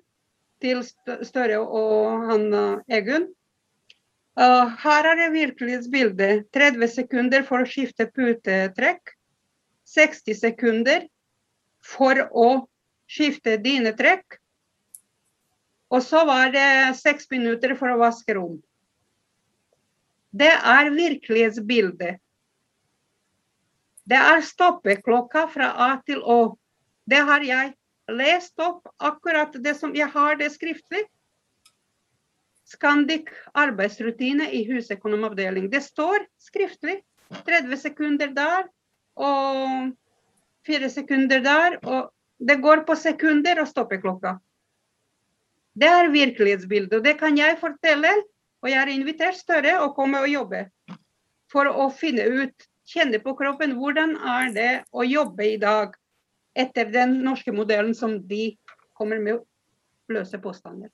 til 0.62 0.82
Støre 1.26 1.60
og 1.62 2.28
han 2.30 2.46
uh, 2.54 2.82
Egun. 2.88 3.26
Uh, 4.34 4.70
her 4.82 5.08
er 5.10 5.18
det 5.20 5.32
virkelighetsbildet. 5.34 6.46
30 6.54 6.88
sekunder 6.90 7.44
for 7.46 7.62
å 7.62 7.68
skifte 7.68 8.08
putetrekk. 8.10 9.14
60 9.94 10.40
sekunder 10.40 11.06
for 11.84 12.18
å 12.32 12.48
skifte 13.10 13.58
dine 13.62 13.92
trekk. 13.96 14.40
Og 15.94 16.02
så 16.02 16.24
var 16.26 16.50
det 16.54 16.96
seks 16.98 17.28
minutter 17.30 17.76
for 17.78 17.92
å 17.92 18.00
vaske 18.00 18.34
rom. 18.34 18.58
Det 20.34 20.50
er 20.50 20.90
virkelighetsbildet. 20.90 22.18
Det 24.04 24.18
er 24.18 24.42
stoppeklokka 24.44 25.46
fra 25.52 25.70
A 25.80 25.90
til 26.04 26.20
Å. 26.20 26.56
Det 27.08 27.20
har 27.24 27.44
jeg 27.46 27.70
lest 28.12 28.60
opp, 28.60 28.86
akkurat 28.98 29.54
det 29.64 29.74
som 29.78 29.94
jeg 29.96 30.08
har 30.12 30.36
det 30.36 30.50
skriftlig. 30.54 31.04
Scandic 32.64 33.28
arbeidsrutine 33.54 34.48
i 34.52 34.64
husøkonomavdeling. 34.68 35.70
Det 35.70 35.82
står 35.84 36.26
skriftlig. 36.40 37.02
30 37.44 37.76
sekunder 37.80 38.32
der 38.36 38.66
og 39.16 39.92
4 40.66 40.90
sekunder 40.90 41.40
der. 41.44 41.78
Og 41.84 42.10
det 42.38 42.60
går 42.62 42.84
på 42.88 42.96
sekunder 42.96 43.60
og 43.62 43.68
stoppeklokka. 43.68 44.38
Det 45.74 45.88
er 45.88 46.12
virkelighetsbildet. 46.12 46.98
og 46.98 47.04
Det 47.04 47.18
kan 47.18 47.36
jeg 47.38 47.58
fortelle. 47.60 48.12
Og 48.62 48.70
jeg 48.70 48.78
har 48.80 48.88
invitert 48.88 49.36
Støre 49.36 49.76
å 49.84 49.92
komme 49.92 50.22
og 50.24 50.30
jobbe 50.30 50.68
for 51.52 51.68
å 51.68 51.90
finne 51.92 52.24
ut, 52.24 52.64
kjenne 52.88 53.20
på 53.20 53.34
kroppen, 53.36 53.76
hvordan 53.76 54.16
er 54.16 54.52
det 54.54 54.72
å 54.92 55.04
jobbe 55.04 55.44
i 55.52 55.58
dag 55.60 55.92
etter 56.54 56.90
den 56.92 57.18
norske 57.24 57.54
modellen 57.54 57.94
som 57.96 58.18
de 58.28 58.54
kommer 58.94 59.20
med 59.22 59.38
å 59.38 60.14
løse 60.14 60.38
påstander. 60.42 60.92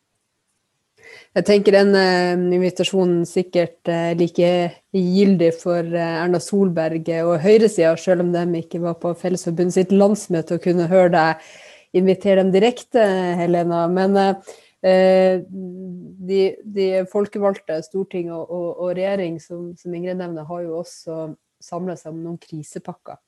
Jeg 1.33 1.47
tenker 1.49 1.73
den 1.73 1.95
uh, 1.97 2.37
invitasjonen 2.53 3.23
sikkert 3.29 3.89
uh, 3.89 4.13
like 4.19 4.51
gyldig 4.93 5.51
for 5.57 5.81
uh, 5.81 6.23
Erna 6.27 6.41
Solberg 6.45 7.09
og 7.23 7.39
høyresida, 7.41 7.95
selv 7.97 8.27
om 8.27 8.35
de 8.35 8.45
ikke 8.61 8.83
var 8.83 8.99
på 9.01 9.15
Fellesforbundet 9.19 9.79
sitt 9.79 9.95
landsmøte 9.97 10.59
og 10.59 10.67
kunne 10.67 10.91
høre 10.93 11.15
deg 11.15 11.53
invitere 11.97 12.43
dem 12.43 12.53
direkte, 12.53 13.07
Helena. 13.41 13.87
Men 13.91 14.43
Eh, 14.83 15.43
de, 15.51 16.57
de, 16.65 16.85
folkevalgte, 17.13 17.83
storting 17.85 18.31
og, 18.33 18.47
og, 18.49 18.69
og 18.81 18.93
regjering, 18.97 19.37
som, 19.43 19.71
som, 19.77 19.95
Ingrid 19.95 20.17
nevner, 20.17 20.47
har 20.49 20.63
jo 20.65 20.79
også 20.79 21.19
samla 21.61 21.99
seg 22.01 22.15
om 22.15 22.23
noen 22.25 22.39
krisepakker. 22.41 23.21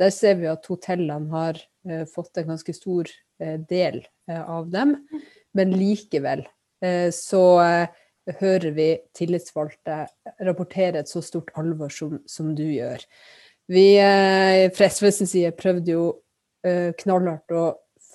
Der 0.00 0.10
ser 0.14 0.38
vi 0.40 0.50
at 0.50 0.66
hotellene 0.70 1.30
har 1.30 1.60
uh, 1.88 2.04
fått 2.10 2.40
en 2.40 2.50
ganske 2.54 2.74
stor 2.76 3.08
uh, 3.42 3.58
del 3.70 4.00
uh, 4.30 4.42
av 4.58 4.68
dem. 4.74 4.98
Men 5.54 5.74
likevel 5.78 6.46
så 7.16 7.40
hører 8.40 8.72
vi 8.76 8.88
tillitsvalgte 9.16 10.02
rapportere 10.44 11.00
et 11.00 11.08
så 11.08 11.22
stort 11.24 11.48
alvor 11.56 11.88
som, 11.88 12.18
som 12.28 12.50
du 12.58 12.66
gjør. 12.66 13.00
Vi 13.72 13.86
fra 14.76 14.88
SVs 14.92 15.22
side 15.30 15.54
prøvde 15.56 15.94
jo 15.94 16.02
knallhardt 17.00 17.54
å 17.56 17.62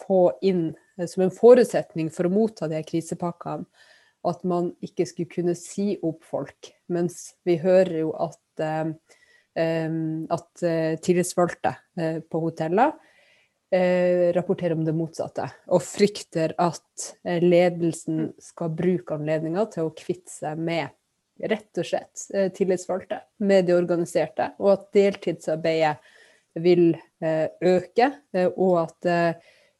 få 0.03 0.19
inn 0.45 0.67
Eh, 0.99 1.07
som 1.07 1.23
en 1.23 1.33
forutsetning 1.33 2.11
for 2.13 2.27
å 2.27 2.33
motta 2.33 2.69
de 2.71 2.81
krisepakkene 2.85 3.65
at 4.27 4.41
man 4.47 4.73
ikke 4.83 5.05
skulle 5.07 5.31
kunne 5.31 5.55
si 5.55 5.93
opp 6.03 6.25
folk. 6.27 6.73
Mens 6.91 7.35
vi 7.47 7.55
hører 7.61 8.01
jo 8.01 8.11
at, 8.19 8.41
eh, 8.59 8.91
at 9.59 10.63
eh, 10.65 10.95
tillitsvalgte 11.03 11.75
på 12.29 12.43
hoteller 12.45 12.97
rapporterer 14.33 14.73
om 14.73 14.81
det 14.81 14.95
motsatte, 14.97 15.43
og 15.69 15.83
frykter 15.85 16.55
at 16.57 17.03
ledelsen 17.43 18.31
skal 18.41 18.71
bruke 18.73 19.13
anledninga 19.13 19.67
til 19.75 19.85
å 19.85 19.91
kvitte 19.93 20.31
seg 20.33 20.57
med 20.57 20.89
rett 21.51 21.77
og 21.77 21.85
slett 21.85 22.23
tillitsvalgte, 22.57 23.19
med 23.45 23.67
de 23.67 23.75
organiserte, 23.75 24.47
og 24.57 24.71
at 24.73 24.87
deltidsarbeidet 24.97 25.91
vil 26.65 26.95
øke, 27.21 28.09
og 28.55 28.73
at 28.87 29.11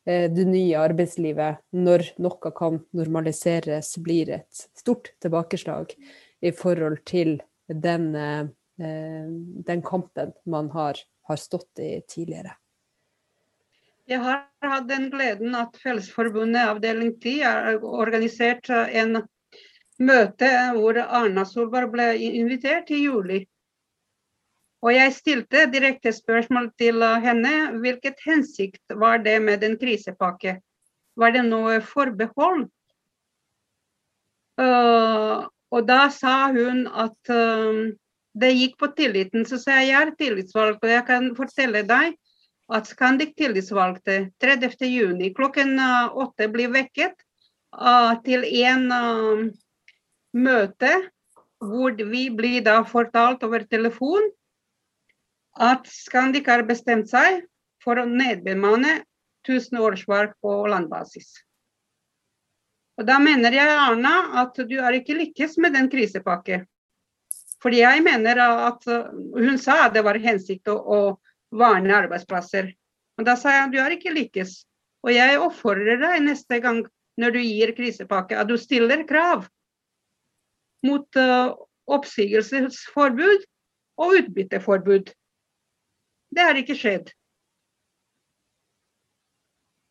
Eh, 0.09 0.31
det 0.31 0.45
nye 0.47 0.79
arbeidslivet, 0.79 1.59
når 1.75 2.07
noe 2.23 2.51
kan 2.55 2.79
normaliseres, 2.97 3.91
blir 4.01 4.31
et 4.39 4.63
stort 4.77 5.11
tilbakeslag 5.21 5.93
i 6.41 6.53
forhold 6.55 7.03
til 7.09 7.37
den, 7.67 8.15
eh, 8.15 8.47
den 8.79 9.81
kampen 9.83 10.31
man 10.47 10.69
har, 10.71 10.99
har, 11.27 11.35
stått 11.35 11.81
i 11.83 11.99
tidligere. 12.07 12.53
Jeg 14.07 14.23
har 14.23 14.45
hatt 14.63 14.87
den 14.87 15.09
gleden 15.11 15.57
at 15.59 15.75
Fellesforbundet 15.83 16.63
avdeling 16.71 17.11
10 17.19 17.33
har 17.43 17.83
organisert 17.83 18.71
en 18.71 19.19
møte 19.99 20.49
hvor 20.77 20.97
Arna 21.03 21.43
Solberg 21.45 21.91
ble 21.93 22.07
invitert 22.31 22.89
i 22.95 23.03
juli. 23.03 23.43
Og 24.79 24.95
jeg 24.95 25.15
stilte 25.15 25.65
direkte 25.73 26.11
spørsmål 26.15 26.69
til 26.79 27.03
eh, 27.03 27.21
henne. 27.23 27.53
Hvilket 27.83 28.21
hensikt 28.23 28.95
var 28.95 29.19
det 29.25 29.35
med 29.43 29.59
den 29.63 29.75
krisepakke? 29.79 30.59
Var 31.19 31.35
det 31.35 31.43
noe 31.49 31.79
forbehold? 31.83 32.69
Uh, 34.59 35.47
og 35.71 35.85
da 35.87 36.05
sa 36.11 36.49
hun 36.51 36.85
at 36.87 37.31
uh, 37.31 37.91
det 38.33 38.51
gikk 38.53 38.75
på 38.79 38.91
tilliten. 38.97 39.45
Så 39.45 39.59
sa 39.61 39.79
jeg 39.79 39.91
jeg 39.93 40.07
er 40.07 40.15
tillitsvalgt, 40.19 40.83
og 40.83 40.91
jeg 40.91 41.05
kan 41.07 41.31
fortelle 41.37 41.83
deg 41.87 42.17
at 42.69 42.89
Scandic 42.89 43.33
tillitsvalgte 43.39 44.29
30.6 44.43 45.33
klokken 45.37 45.79
åtte 45.79 46.49
blir 46.53 46.69
vekket 46.69 47.15
uh, 47.73 48.13
til 48.21 48.45
en 48.45 48.85
møte 50.37 50.91
hvor 51.59 51.97
vi 51.97 52.29
blir 52.29 52.61
da 52.63 52.83
fortalt 52.87 53.43
over 53.43 53.65
telefon 53.67 54.29
at 55.59 55.87
Scandic 55.91 56.47
har 56.47 56.63
bestemt 56.67 57.09
seg 57.11 57.43
for 57.83 57.99
å 57.99 58.07
nedbemanne 58.07 58.99
1000 59.47 59.79
årsverk 59.81 60.35
på 60.43 60.55
landbasis. 60.71 61.33
Og 62.99 63.07
Da 63.07 63.15
mener 63.19 63.55
jeg 63.55 63.71
Arna, 63.71 64.43
at 64.43 64.55
du 64.55 64.75
har 64.79 64.95
ikke 64.95 65.15
lykkes 65.15 65.57
med 65.57 65.73
den 65.73 65.87
krisepakke. 65.91 66.65
Fordi 67.63 67.81
jeg 67.81 68.03
mener 68.05 68.39
at 68.39 68.85
Hun 68.87 69.57
sa 69.59 69.85
at 69.87 69.95
det 69.95 70.03
var 70.05 70.19
hensikt 70.21 70.69
å, 70.71 70.77
å 70.79 70.99
varne 71.51 71.95
arbeidsplasser. 72.05 72.71
Men 73.17 73.27
Da 73.27 73.35
sa 73.35 73.51
jeg 73.55 73.67
at 73.67 73.73
du 73.73 73.79
har 73.81 73.91
ikke 73.95 74.15
lykkes. 74.15 74.61
Og 75.03 75.13
jeg 75.15 75.39
oppfordrer 75.39 75.99
deg 76.01 76.23
neste 76.23 76.59
gang 76.63 76.83
når 77.19 77.35
du 77.35 77.39
gir 77.43 77.71
krisepakke, 77.75 78.37
at 78.39 78.47
du 78.47 78.55
stiller 78.59 79.03
krav 79.07 79.47
mot 80.87 81.19
uh, 81.19 81.51
oppsigelsesforbud 81.91 83.43
og 83.99 84.15
utbytteforbud. 84.21 85.11
Det 86.31 86.45
har 86.45 86.59
ikke 86.59 86.77
skjedd. 86.79 87.11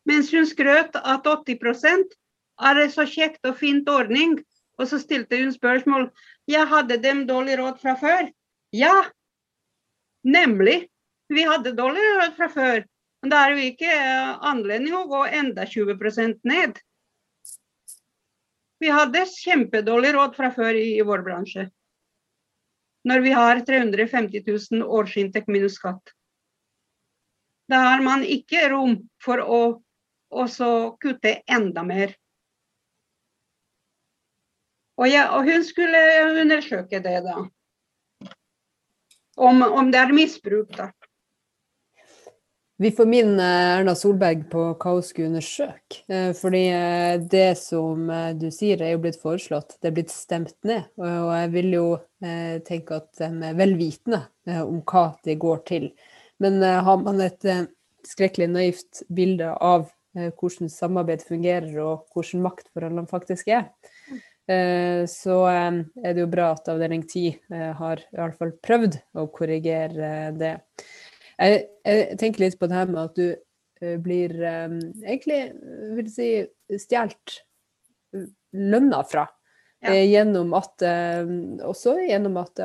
Mens 0.09 0.31
hun 0.33 0.47
skrøt 0.49 0.97
at 0.97 1.27
80 1.27 2.15
er 2.59 2.81
en 2.81 2.93
så 2.93 3.05
kjekt 3.05 3.45
og 3.45 3.59
fint 3.59 3.89
ordning. 3.91 4.39
Og 4.79 4.87
så 4.87 4.99
stilte 5.01 5.37
hun 5.41 5.51
spørsmål. 5.53 6.07
Ja, 6.49 6.63
hadde 6.69 6.99
dem 7.03 7.25
dårlig 7.27 7.59
råd 7.59 7.81
fra 7.81 7.95
før? 7.99 8.29
Ja, 8.75 8.93
nemlig. 10.23 10.87
Vi 11.29 11.43
hadde 11.45 11.75
dårlig 11.77 12.05
råd 12.15 12.37
fra 12.37 12.49
før. 12.53 12.85
Men 13.21 13.33
da 13.33 13.41
er 13.43 13.55
jo 13.55 13.65
ikke 13.67 13.89
eh, 13.91 14.29
anledning 14.47 14.95
å 14.95 15.07
gå 15.11 15.25
enda 15.41 15.65
20% 15.67 16.39
ned. 16.47 16.79
Vi 18.79 18.91
hadde 18.95 19.25
kjempedårlig 19.27 20.13
råd 20.15 20.37
fra 20.37 20.53
før 20.55 20.79
i, 20.79 20.93
i 20.95 21.03
vår 21.03 21.25
bransje. 21.25 21.67
Når 23.09 23.25
vi 23.25 23.35
har 23.35 23.59
350 23.67 24.45
000 24.47 24.87
årsinntekt 24.87 25.51
minus 25.51 25.75
skatt. 25.79 26.13
Da 27.69 27.83
har 27.83 28.01
man 28.03 28.23
ikke 28.23 28.69
rom 28.71 28.95
for 29.21 29.43
å 29.43 29.61
kutte 31.03 31.35
enda 31.47 31.83
mer. 31.85 32.15
Og, 34.99 35.07
jeg, 35.07 35.25
og 35.31 35.47
hun 35.47 35.63
skulle 35.63 35.99
undersøke 36.41 36.99
det, 36.99 37.19
da. 37.23 37.37
Om, 39.39 39.61
om 39.63 39.91
det 39.93 40.01
er 40.01 40.15
misbruk, 40.15 40.73
da. 40.75 40.89
Vi 42.81 42.91
får 42.91 43.05
min 43.05 43.33
Erna 43.43 43.91
Solberg 43.95 44.45
på 44.51 44.61
hva 44.79 44.91
hun 44.95 45.03
skulle 45.03 45.27
undersøke. 45.33 45.97
Eh, 46.07 46.29
fordi 46.35 46.61
eh, 46.71 47.17
det 47.19 47.57
som 47.59 48.05
eh, 48.07 48.29
du 48.39 48.45
sier 48.55 48.79
er 48.79 48.93
jo 48.93 49.01
blitt 49.03 49.19
foreslått, 49.19 49.75
det 49.81 49.89
er 49.89 49.95
blitt 49.97 50.13
stemt 50.13 50.55
ned. 50.63 50.85
Og 50.95 51.27
jeg 51.35 51.49
vil 51.57 51.73
jo 51.75 51.83
tenke 52.67 53.01
at 53.01 53.19
de 53.19 53.27
er 53.49 53.59
vel 53.59 53.77
vitende 53.79 54.21
om 54.47 54.79
hva 54.87 55.05
det 55.27 55.37
går 55.39 55.61
til. 55.67 55.85
Men 56.43 56.59
har 56.63 56.97
man 56.99 57.21
et 57.23 57.45
skrekkelig 58.07 58.49
naivt 58.51 59.03
bilde 59.07 59.53
av 59.55 59.87
hvordan 60.11 60.71
samarbeid 60.71 61.23
fungerer 61.23 61.77
og 61.79 62.09
hvordan 62.11 62.43
maktforholdene 62.43 63.07
faktisk 63.07 63.51
er, 63.55 63.69
så 65.09 65.35
eh, 65.49 65.81
er 66.03 66.15
det 66.15 66.23
jo 66.23 66.31
bra 66.31 66.51
at 66.55 66.69
avdeling 66.71 67.03
10 67.05 67.27
eh, 67.53 67.67
har 67.77 68.01
i 68.01 68.17
hvert 68.17 68.39
fall 68.39 68.53
prøvd 68.65 68.97
å 69.19 69.27
korrigere 69.33 70.31
det. 70.37 70.55
Jeg, 71.39 71.59
jeg 71.85 72.17
tenker 72.19 72.45
litt 72.45 72.57
på 72.59 72.69
det 72.69 72.79
her 72.79 72.89
med 72.89 73.03
at 73.03 73.19
du 73.19 73.93
blir 74.03 74.33
egentlig, 74.43 75.37
vil 75.95 76.07
si, 76.11 76.25
stjålet 76.81 77.37
lønna 78.51 78.99
fra. 79.07 79.23
Ja. 79.79 79.93
Gjennom 79.95 80.51
at, 80.57 80.83
også 81.63 81.93
gjennom 82.03 82.41
at 82.41 82.59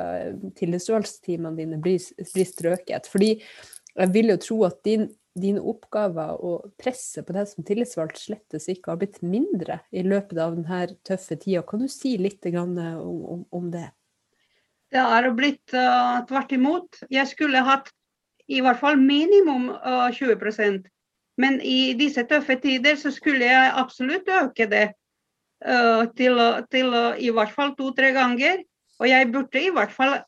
tillitsvalgsteamene 0.58 1.54
dine 1.60 1.78
blir, 1.78 2.02
blir 2.18 2.48
strøket. 2.50 3.06
Fordi 3.12 3.30
jeg 3.36 4.10
vil 4.16 4.32
jo 4.32 4.40
tro 4.42 4.58
at 4.66 4.80
din 4.82 5.06
dine 5.34 5.62
oppgaver 5.62 6.38
og 6.46 6.70
presset 6.78 7.26
på 7.26 7.34
deg 7.34 7.48
som 7.50 7.66
tillitsvalgt 7.66 8.20
slettes 8.22 8.68
ikke 8.70 8.92
har 8.92 9.00
blitt 9.00 9.20
mindre 9.26 9.80
i 9.90 10.04
løpet 10.06 10.38
av 10.38 10.54
denne 10.54 10.80
tøffe 11.06 11.38
tida. 11.40 11.64
Kan 11.66 11.82
du 11.82 11.90
si 11.90 12.14
litt 12.20 12.46
om, 12.54 12.76
om, 12.78 13.44
om 13.50 13.70
det? 13.72 13.88
Det 14.94 15.02
har 15.02 15.26
blitt 15.34 15.74
uh, 15.74 16.22
tvert 16.28 16.52
imot. 16.54 17.00
Jeg 17.10 17.26
skulle 17.30 17.64
hatt 17.66 17.90
i 18.46 18.60
hvert 18.62 18.78
fall 18.78 19.00
minimum 19.00 19.70
uh, 19.72 20.10
20% 20.12 20.84
Men 21.40 21.56
i 21.66 21.96
disse 21.98 22.22
tøffe 22.30 22.54
tider 22.62 22.94
så 22.94 23.10
skulle 23.10 23.48
jeg 23.48 23.72
absolutt 23.74 24.28
øke 24.30 24.68
det 24.70 24.84
uh, 25.66 26.04
til, 26.14 26.38
til 26.70 26.94
i 27.18 27.32
hvert 27.34 27.50
fall 27.50 27.74
to-tre 27.74 28.12
ganger. 28.14 28.62
Og 29.02 29.08
jeg 29.10 29.32
burde 29.32 29.58
i 29.58 29.72
hvert 29.74 29.90
fall 29.90 30.20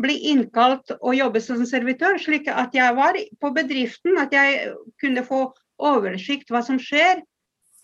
bli 0.00 0.16
innkalt 0.32 0.94
og 0.98 1.16
jobbe 1.16 1.42
som 1.44 1.64
servitør, 1.68 2.18
slik 2.20 2.48
at 2.48 2.74
jeg 2.76 2.96
var 2.96 3.18
på 3.40 3.50
bedriften, 3.56 4.18
at 4.20 4.32
jeg 4.34 4.72
kunne 5.02 5.24
få 5.26 5.42
oversikt 5.80 6.52
hva 6.52 6.62
som 6.64 6.80
skjer. 6.80 7.20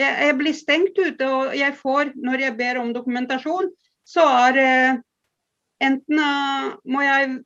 Jeg, 0.00 0.12
jeg 0.28 0.36
blir 0.38 0.56
stengt 0.56 0.98
ute, 0.98 1.26
og 1.26 1.52
jeg 1.56 1.76
får, 1.78 2.14
når 2.16 2.46
jeg 2.46 2.56
ber 2.58 2.80
om 2.80 2.94
dokumentasjon, 2.96 3.70
så 4.06 4.24
er 4.46 4.60
eh, 4.62 4.98
enten 5.84 6.20
uh, 6.20 6.74
må, 6.88 7.02
jeg, 7.04 7.38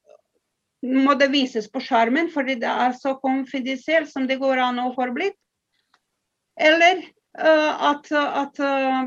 må 0.86 1.14
det 1.18 1.30
vises 1.32 1.70
på 1.70 1.82
skjermen 1.82 2.28
fordi 2.30 2.58
det 2.60 2.68
er 2.70 2.92
så 2.98 3.14
konfidensielt 3.22 4.10
som 4.10 4.26
det 4.28 4.38
går 4.42 4.60
an 4.62 4.82
å 4.82 4.90
forblitt, 4.96 5.38
eller 6.60 7.00
uh, 7.40 7.94
at, 7.94 8.10
at 8.12 8.60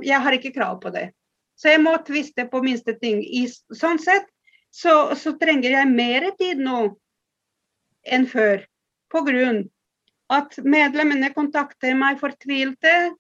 jeg 0.04 0.24
har 0.26 0.40
ikke 0.40 0.56
krav 0.56 0.80
på 0.84 0.92
det. 0.96 1.12
Så 1.60 1.70
jeg 1.70 1.84
må 1.84 1.94
tviste 2.04 2.48
på 2.50 2.64
minste 2.64 2.96
ting. 3.00 3.22
I, 3.22 3.46
sånn 3.78 4.02
sett 4.02 4.26
så, 4.74 5.14
så 5.16 5.36
trenger 5.38 5.76
jeg 5.76 5.94
mer 5.94 6.30
tid 6.40 6.62
nå 6.66 6.80
enn 8.04 8.26
før. 8.30 8.64
På 9.14 9.22
grunn 9.26 9.68
at 10.34 10.58
medlemmene 10.66 11.30
kontakter 11.36 11.94
meg 11.98 12.18
fortvilte. 12.22 13.14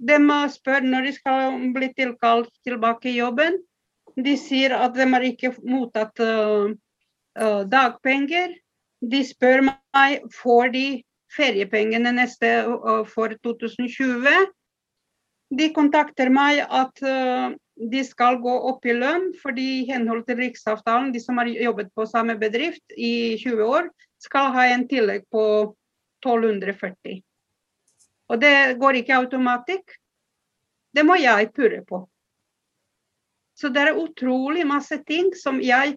De 0.00 0.16
spør 0.52 0.84
når 0.84 1.08
de 1.08 1.12
skal 1.16 1.58
bli 1.74 1.90
tilkalt 1.96 2.52
tilbake 2.64 3.10
i 3.10 3.18
jobben. 3.18 3.56
De 4.16 4.36
sier 4.36 4.74
at 4.76 4.94
de 4.96 5.06
har 5.12 5.24
ikke 5.24 5.54
mottatt 5.64 6.20
uh, 6.20 6.68
uh, 7.40 7.62
dagpenger. 7.68 8.52
De 9.00 9.22
spør 9.24 9.64
meg 9.70 10.24
får 10.36 10.72
de 10.76 10.86
feriepengene 11.32 12.12
neste 12.16 12.50
uh, 12.68 13.04
for 13.08 13.32
2020. 13.46 14.50
De 15.56 15.72
kontakter 15.74 16.28
meg 16.32 16.60
at 16.68 17.00
de 17.80 18.02
skal 18.04 18.36
gå 18.42 18.52
opp 18.68 18.84
i 18.84 18.92
lønn, 18.92 19.30
fordi 19.40 19.66
i 19.78 19.86
henhold 19.88 20.26
til 20.28 20.36
Riksavtalen, 20.42 21.12
de 21.14 21.20
som 21.22 21.38
har 21.40 21.48
jobbet 21.48 21.88
på 21.96 22.04
samme 22.08 22.36
bedrift 22.40 22.84
i 22.96 23.38
20 23.40 23.64
år, 23.64 23.88
skal 24.20 24.52
ha 24.52 24.66
en 24.68 24.84
tillegg 24.88 25.24
på 25.32 25.44
1240. 26.20 27.22
Og 28.30 28.40
det 28.42 28.76
går 28.80 29.00
ikke 29.00 29.16
automatisk. 29.16 29.96
Det 30.92 31.06
må 31.06 31.16
jeg 31.22 31.48
purre 31.56 31.80
på. 31.86 32.02
Så 33.56 33.70
det 33.72 33.86
er 33.86 33.98
utrolig 34.00 34.66
masse 34.68 34.96
ting 35.08 35.32
som 35.36 35.60
jeg, 35.64 35.96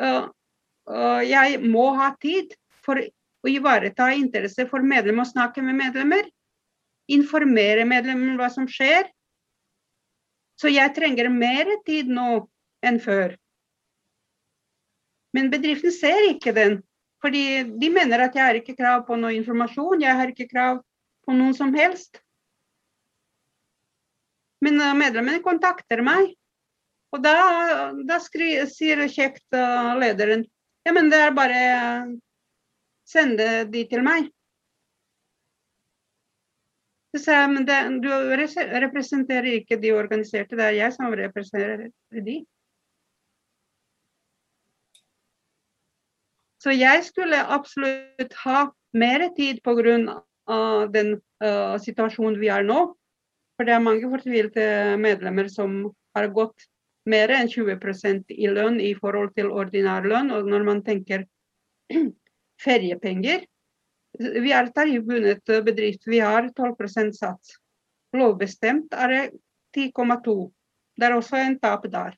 uh, 0.00 0.28
uh, 0.88 1.22
jeg 1.24 1.60
må 1.64 1.90
ha 1.96 2.12
tid 2.20 2.52
for 2.84 3.00
å 3.00 3.50
ivareta 3.50 4.10
interesse 4.14 4.66
for 4.68 4.84
medlemmer 4.84 5.24
og 5.24 5.32
snakke 5.32 5.64
med 5.64 5.80
medlemmer. 5.80 6.28
Informere 7.12 7.86
medlemmer 7.88 8.34
om 8.34 8.40
hva 8.40 8.52
som 8.52 8.68
skjer 8.70 9.08
så 10.62 10.70
jeg 10.70 10.94
trenger 10.94 11.26
mer 11.32 11.66
tid 11.86 12.10
nå 12.14 12.44
enn 12.86 13.00
før. 13.02 13.34
Men 15.34 15.50
bedriften 15.50 15.90
ser 15.94 16.28
ikke 16.28 16.54
den. 16.54 16.78
Fordi 17.22 17.62
de 17.78 17.88
mener 17.90 18.24
at 18.24 18.36
jeg 18.36 18.44
har 18.44 18.58
ikke 18.58 18.76
krav 18.78 19.04
på 19.06 19.16
noe 19.18 19.34
informasjon, 19.34 20.02
jeg 20.02 20.18
har 20.18 20.30
ikke 20.30 20.50
krav 20.50 20.80
på 21.26 21.34
noen 21.34 21.54
som 21.54 21.74
helst. 21.74 22.18
Men 24.62 24.78
uh, 24.78 24.94
medlemmene 24.94 25.42
kontakter 25.42 26.02
meg. 26.06 26.32
Og 27.14 27.22
da, 27.22 27.34
da 28.06 28.18
skri, 28.22 28.54
sier 28.70 29.02
kjekt 29.10 29.44
uh, 29.54 29.94
lederen 30.00 30.46
ja, 30.82 30.92
men 30.94 31.10
det 31.12 31.18
er 31.22 31.34
bare 31.34 31.58
å 31.78 31.90
sende 33.06 33.48
de 33.70 33.84
til 33.90 34.02
meg. 34.02 34.30
Så 37.12 37.34
men 37.52 37.66
det, 37.68 37.78
du 38.00 38.08
representerer 38.08 39.58
ikke 39.58 39.76
de 39.76 39.92
organiserte, 39.92 40.56
det 40.56 40.64
er 40.64 40.78
jeg 40.78 40.94
som 40.94 41.12
representerer 41.12 41.90
de. 42.24 42.38
Så 46.62 46.72
jeg 46.72 47.02
skulle 47.04 47.36
absolutt 47.36 48.36
ha 48.44 48.66
mer 48.96 49.26
tid 49.36 49.60
pga. 49.66 50.20
Den 50.92 51.14
uh, 51.44 51.76
situasjonen 51.78 52.40
vi 52.40 52.48
er 52.50 52.64
nå. 52.66 52.80
For 53.56 53.68
det 53.68 53.74
er 53.76 53.84
mange 53.84 54.08
fortvilte 54.10 54.64
medlemmer 54.98 55.50
som 55.52 55.92
har 56.16 56.30
gått 56.34 56.66
mer 57.08 57.30
enn 57.34 57.50
20% 57.50 58.32
i 58.34 58.48
lønn 58.50 58.80
i 58.80 58.92
forhold 58.98 59.34
til 59.36 59.52
ordinær 59.52 60.06
lønn. 60.06 60.32
Og 60.34 60.48
når 60.48 60.66
man 60.66 60.82
tenker 60.86 61.26
feriepenger, 62.64 63.44
vi 64.42 64.52
er 64.54 64.70
tariffbundet 64.74 65.52
bedrift. 65.66 66.06
Vi 66.06 66.20
har 66.22 66.48
12% 66.56 67.14
sats. 67.16 67.56
Lovbestemt 68.16 68.92
er 68.94 69.12
det 69.12 69.22
10,2. 69.76 70.50
Det 70.96 71.08
er 71.08 71.16
også 71.16 71.40
en 71.40 71.58
tap 71.60 71.86
der. 71.90 72.16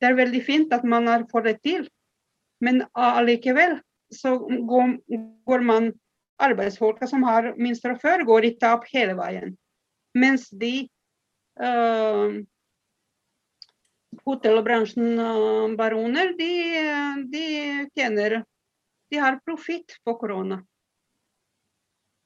Det 0.00 0.08
er 0.08 0.18
veldig 0.18 0.42
fint 0.44 0.72
at 0.74 0.84
man 0.84 1.08
fått 1.30 1.46
det 1.48 1.60
til, 1.64 1.86
men 2.60 2.82
allikevel 2.92 3.78
så 4.12 4.36
går, 4.38 4.96
går 5.48 5.64
man 5.64 5.92
arbeidsfolka 6.42 7.06
som 7.08 7.24
har 7.24 7.54
minst 7.56 7.84
fra 7.84 7.96
før, 7.98 8.24
går 8.28 8.44
i 8.44 8.56
tap 8.60 8.84
hele 8.92 9.16
veien. 9.16 9.54
Mens 10.16 10.48
de 10.50 10.88
uh, 11.60 12.36
hotellbransjen 14.26 15.16
uh, 15.20 15.72
baroner, 15.78 16.34
de, 16.38 16.52
de 17.32 17.46
tjener 17.96 18.42
de 19.10 19.20
har 19.22 19.40
profitt 19.44 19.98
på 20.04 20.14
korona. 20.20 20.60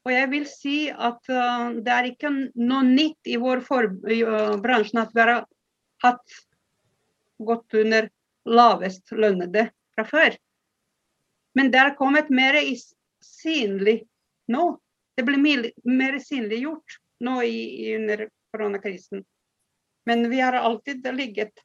Og 0.07 0.13
jeg 0.15 0.29
vil 0.33 0.47
si 0.49 0.77
at 0.91 1.29
uh, 1.29 1.73
det 1.77 1.93
er 1.93 2.09
ikke 2.09 2.31
noe 2.57 2.85
nytt 2.87 3.29
i 3.29 3.37
vår 3.41 3.61
for, 3.67 3.91
uh, 3.91 4.55
bransjen 4.63 5.03
at 5.03 5.13
vi 5.15 5.21
har 5.21 5.43
hatt 6.05 6.39
gått 7.41 7.77
under 7.77 8.09
lavest 8.49 9.13
lønnede 9.13 9.69
fra 9.95 10.07
før. 10.09 10.39
Men 11.55 11.71
det 11.73 11.83
har 11.83 11.99
kommet 11.99 12.31
mer 12.33 12.57
synlig 13.25 14.01
nå. 14.49 14.79
Det 15.17 15.27
blir 15.27 15.41
mer 15.85 16.19
synliggjort 16.25 17.01
nå 17.21 17.41
i, 17.45 17.95
under 17.97 18.29
koronakrisen. 18.55 19.25
Men 20.09 20.31
vi 20.31 20.41
har 20.41 20.57
alltid 20.57 21.05
ligget 21.15 21.61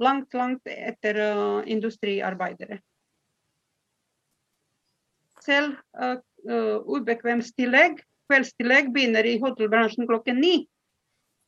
langt, 0.00 0.32
langt 0.34 0.64
etter 0.66 1.20
uh, 1.20 1.62
industriarbeidere. 1.68 2.80
Selv 5.46 5.76
uh, 6.02 6.18
uh, 6.50 6.78
ubekvemstillegg, 6.90 8.00
kveldstillegg, 8.30 8.90
begynner 8.94 9.26
i 9.26 9.36
hotellbransjen 9.42 10.08
klokken 10.08 10.40
ni, 10.42 10.56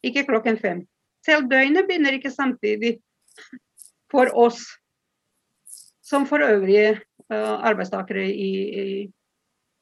ikke 0.06 0.26
klokken 0.28 0.58
fem. 0.62 0.84
Selv 1.26 1.48
døgnet 1.50 1.88
begynner 1.88 2.14
ikke 2.16 2.30
samtidig 2.30 2.98
for 4.12 4.30
oss 4.38 4.62
som 6.08 6.24
for 6.28 6.42
øvrige 6.44 6.96
uh, 7.32 7.56
arbeidstakere 7.68 8.24
i, 8.30 8.52
i, 8.82 8.84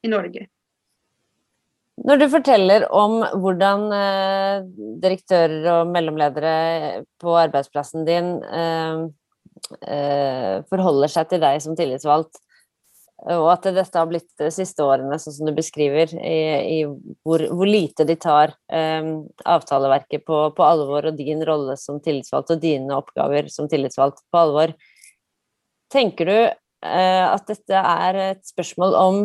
i, 0.03 0.09
Norge. 0.11 0.47
Når 2.07 2.17
du 2.21 2.27
forteller 2.29 2.89
om 2.93 3.21
hvordan 3.41 3.85
uh, 3.93 4.65
direktører 5.03 5.69
og 5.73 5.93
mellomledere 5.93 7.05
på 7.23 7.37
arbeidsplassen 7.39 8.05
din 8.09 8.35
uh, 8.43 9.07
forholder 10.69 11.11
seg 11.11 11.31
til 11.31 11.41
deg 11.43 11.63
som 11.65 11.79
tillitsvalgt, 11.79 12.43
og 13.25 13.47
at 13.49 13.65
dette 13.73 13.97
har 13.97 14.09
blitt 14.11 14.29
de 14.39 14.51
siste 14.53 14.85
årene, 14.85 15.17
sånn 15.19 15.35
som 15.39 15.49
du 15.49 15.55
beskriver, 15.57 16.11
i, 16.21 16.41
i 16.77 16.79
hvor, 17.25 17.41
hvor, 17.49 17.69
lite 17.69 18.05
de 18.05 18.17
tar 18.21 18.53
um, 18.69 19.25
avtaleverket 19.49 20.27
på, 20.29 20.43
på, 20.53 20.67
alvor, 20.67 21.09
og 21.09 21.17
din 21.17 21.41
rolle 21.49 21.79
som 21.81 21.99
tillitsvalgt 22.05 22.53
og 22.53 22.61
dine 22.63 22.93
oppgaver 22.99 23.49
som 23.53 23.71
tillitsvalgt 23.73 24.21
på 24.29 24.43
alvor. 24.43 24.77
Tenker 25.93 26.29
du 26.29 26.37
uh, 26.45 27.27
at 27.33 27.49
dette 27.49 27.83
er 27.83 28.23
et 28.29 28.45
spørsmål 28.53 29.01
om, 29.01 29.21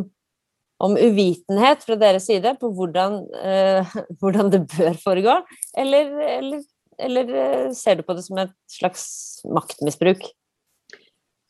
om 0.87 0.95
uvitenhet 0.95 1.83
fra 1.83 1.99
deres 1.99 2.31
side 2.31 2.55
på 2.63 2.71
hvordan, 2.77 3.21
uh, 3.43 3.95
hvordan 4.23 4.55
det 4.55 4.65
bør 4.71 4.95
foregå, 5.03 5.35
eller, 5.83 6.15
eller, 6.39 6.63
eller 6.95 7.73
ser 7.75 7.99
du 7.99 8.07
på 8.07 8.15
det 8.15 8.23
som 8.23 8.39
et 8.39 8.55
slags 8.71 9.03
maktmisbruk? 9.51 10.31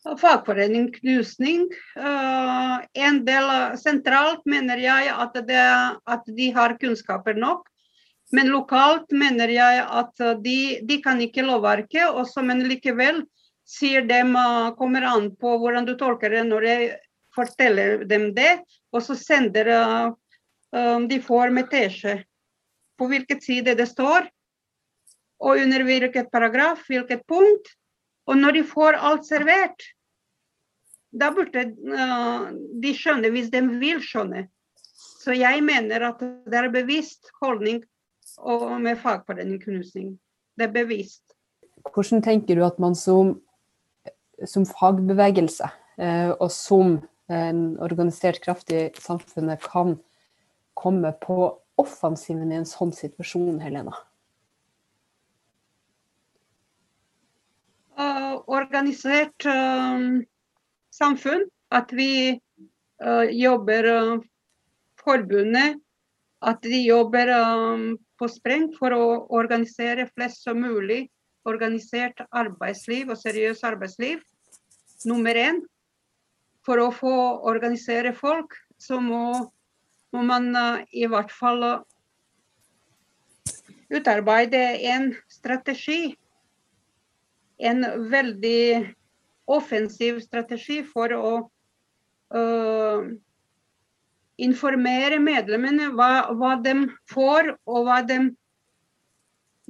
Fagforeningsknusning. 0.05 1.67
Knusning. 1.67 2.91
en 2.93 3.19
del 3.25 3.77
sentralt 3.77 4.41
mener 4.45 4.77
jeg 4.81 5.11
at, 5.13 5.35
det, 5.47 5.65
at, 6.05 6.23
de 6.25 6.47
har 6.55 6.77
kunnskaper 6.81 7.37
nok. 7.37 7.67
Men 8.31 8.49
lokalt 8.49 9.11
mener 9.11 9.51
jeg 9.51 9.83
at 9.85 10.23
de, 10.41 10.79
de 10.87 10.97
kan 11.03 11.21
ikke 11.21 11.45
lovverket, 11.45 12.15
men 12.41 12.63
likevel 12.65 13.21
sier 13.71 14.03
dem 14.07 14.35
uh, 14.35 14.73
kommer 14.77 15.05
an 15.07 15.31
på 15.39 15.55
hvordan 15.61 15.87
du 15.87 15.95
tolker 15.99 16.33
det 16.33 16.43
når 16.47 16.67
jeg 16.67 16.89
forteller 17.35 18.05
dem 18.07 18.31
det. 18.35 18.59
Og 18.91 19.03
så 19.05 19.15
sender 19.19 19.71
uh, 19.71 20.11
de 21.07 21.19
får 21.23 21.51
med 21.55 21.69
teskje 21.71 22.21
på 22.99 23.09
hvilket 23.11 23.43
side 23.43 23.75
det 23.75 23.87
står, 23.89 24.27
og 25.41 25.57
under 25.57 25.83
hvilket 25.83 26.29
paragraf, 26.31 26.83
hvilket 26.87 27.23
punkt. 27.27 27.71
Og 28.29 28.37
når 28.37 28.57
de 28.59 28.63
får 28.67 28.99
alt 28.99 29.25
servert, 29.27 29.85
da 31.11 31.31
burde 31.35 31.65
uh, 31.91 32.51
de 32.83 32.93
skjønne 32.95 33.31
hvis 33.33 33.51
de 33.53 33.61
vil 33.81 34.01
skjønne. 34.03 34.45
Så 35.21 35.35
jeg 35.37 35.61
mener 35.65 36.07
at 36.07 36.21
det 36.21 36.57
er 36.57 36.71
bevisst 36.73 37.29
holdning 37.41 37.81
med 38.81 38.97
fagforeningknusing. 39.01 40.15
Det 40.57 40.69
er 40.69 40.73
bevisst. 40.73 41.35
Hvordan 41.91 42.23
tenker 42.23 42.57
du 42.57 42.63
at 42.65 42.79
man 42.81 42.95
som, 42.95 43.35
som 44.45 44.65
fagbevegelse 44.69 45.67
uh, 45.67 46.31
og 46.37 46.49
som 46.53 46.99
en 47.31 47.61
organisert 47.79 48.41
kraft 48.43 48.71
i 48.75 48.89
samfunnet 48.99 49.61
kan 49.63 49.97
komme 50.75 51.13
på 51.23 51.37
offensiven 51.81 52.51
i 52.51 52.59
en 52.59 52.67
sånn 52.67 52.91
situasjon, 52.95 53.61
Helena? 53.63 53.95
Organisert 58.47 59.45
um, 59.45 60.21
samfunn. 60.93 61.47
At 61.71 61.93
vi 61.95 62.35
uh, 63.03 63.27
jobber 63.31 63.87
uh, 63.87 64.19
forbundet. 64.99 65.79
At 66.41 66.61
de 66.65 66.81
jobber 66.83 67.29
um, 67.37 67.97
på 68.17 68.29
spreng 68.29 68.71
for 68.77 68.93
å 68.95 69.05
organisere 69.33 70.07
flest 70.13 70.43
som 70.45 70.61
mulig 70.61 71.05
organisert 71.47 72.21
arbeidsliv 72.37 73.09
og 73.09 73.17
seriøst 73.21 73.65
arbeidsliv. 73.65 74.19
Nummer 75.09 75.37
én. 75.37 75.61
For 76.61 76.77
å 76.77 76.91
få 76.93 77.13
organisere 77.49 78.11
folk, 78.13 78.53
så 78.77 78.99
må, 79.01 79.31
må 80.13 80.25
man 80.25 80.51
uh, 80.53 80.83
i 80.93 81.07
hvert 81.09 81.33
fall 81.33 81.63
utarbeide 83.91 84.61
en 84.93 85.11
strategi 85.29 86.13
en 87.61 87.85
veldig 88.11 88.93
offensiv 89.51 90.19
strategi 90.23 90.81
for 90.87 91.13
å 91.13 91.31
uh, 92.35 93.01
informere 94.41 95.19
medlemmene 95.21 95.91
hva, 95.95 96.31
hva, 96.37 96.55
de 96.63 96.73
får 97.11 97.53
og 97.69 97.85
hva 97.87 98.01
de 98.07 98.19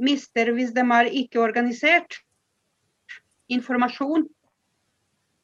mister 0.01 0.51
hvis 0.55 0.71
de 0.75 0.83
er 0.97 1.05
ikke 1.23 1.41
organisert. 1.43 2.21
Informasjon. 3.51 4.23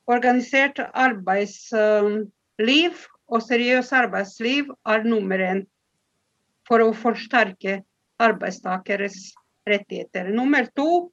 Organisert 0.07 0.79
arbeidsliv 0.95 2.93
og 3.27 3.43
seriøst 3.43 3.91
arbeidsliv 3.91 4.71
er 4.87 5.03
nummer 5.03 5.39
én 5.43 5.65
for 6.67 6.79
å 6.83 6.93
forsterke 6.95 7.81
arbeidstakeres 8.23 9.35
rettigheter. 9.67 10.31
Nummer 10.31 10.63
to 10.75 11.11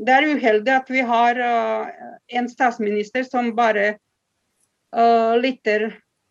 det 0.00 0.14
er 0.16 0.28
uheldig 0.32 0.72
at 0.72 0.90
vi 0.92 1.02
har 1.04 1.40
uh, 1.40 1.88
en 2.32 2.48
statsminister 2.48 3.26
som 3.28 3.52
bare 3.56 3.98
uh, 4.96 5.36
lytter 5.36 5.90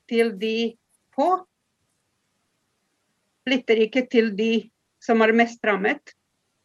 til 0.10 0.34
de 0.41 0.74
få. 1.14 1.30
Lytter 3.50 3.84
ikke 3.86 4.08
til 4.10 4.34
de 4.38 4.70
som 5.04 5.22
er 5.22 5.36
mest 5.38 5.62
rammet. 5.66 6.16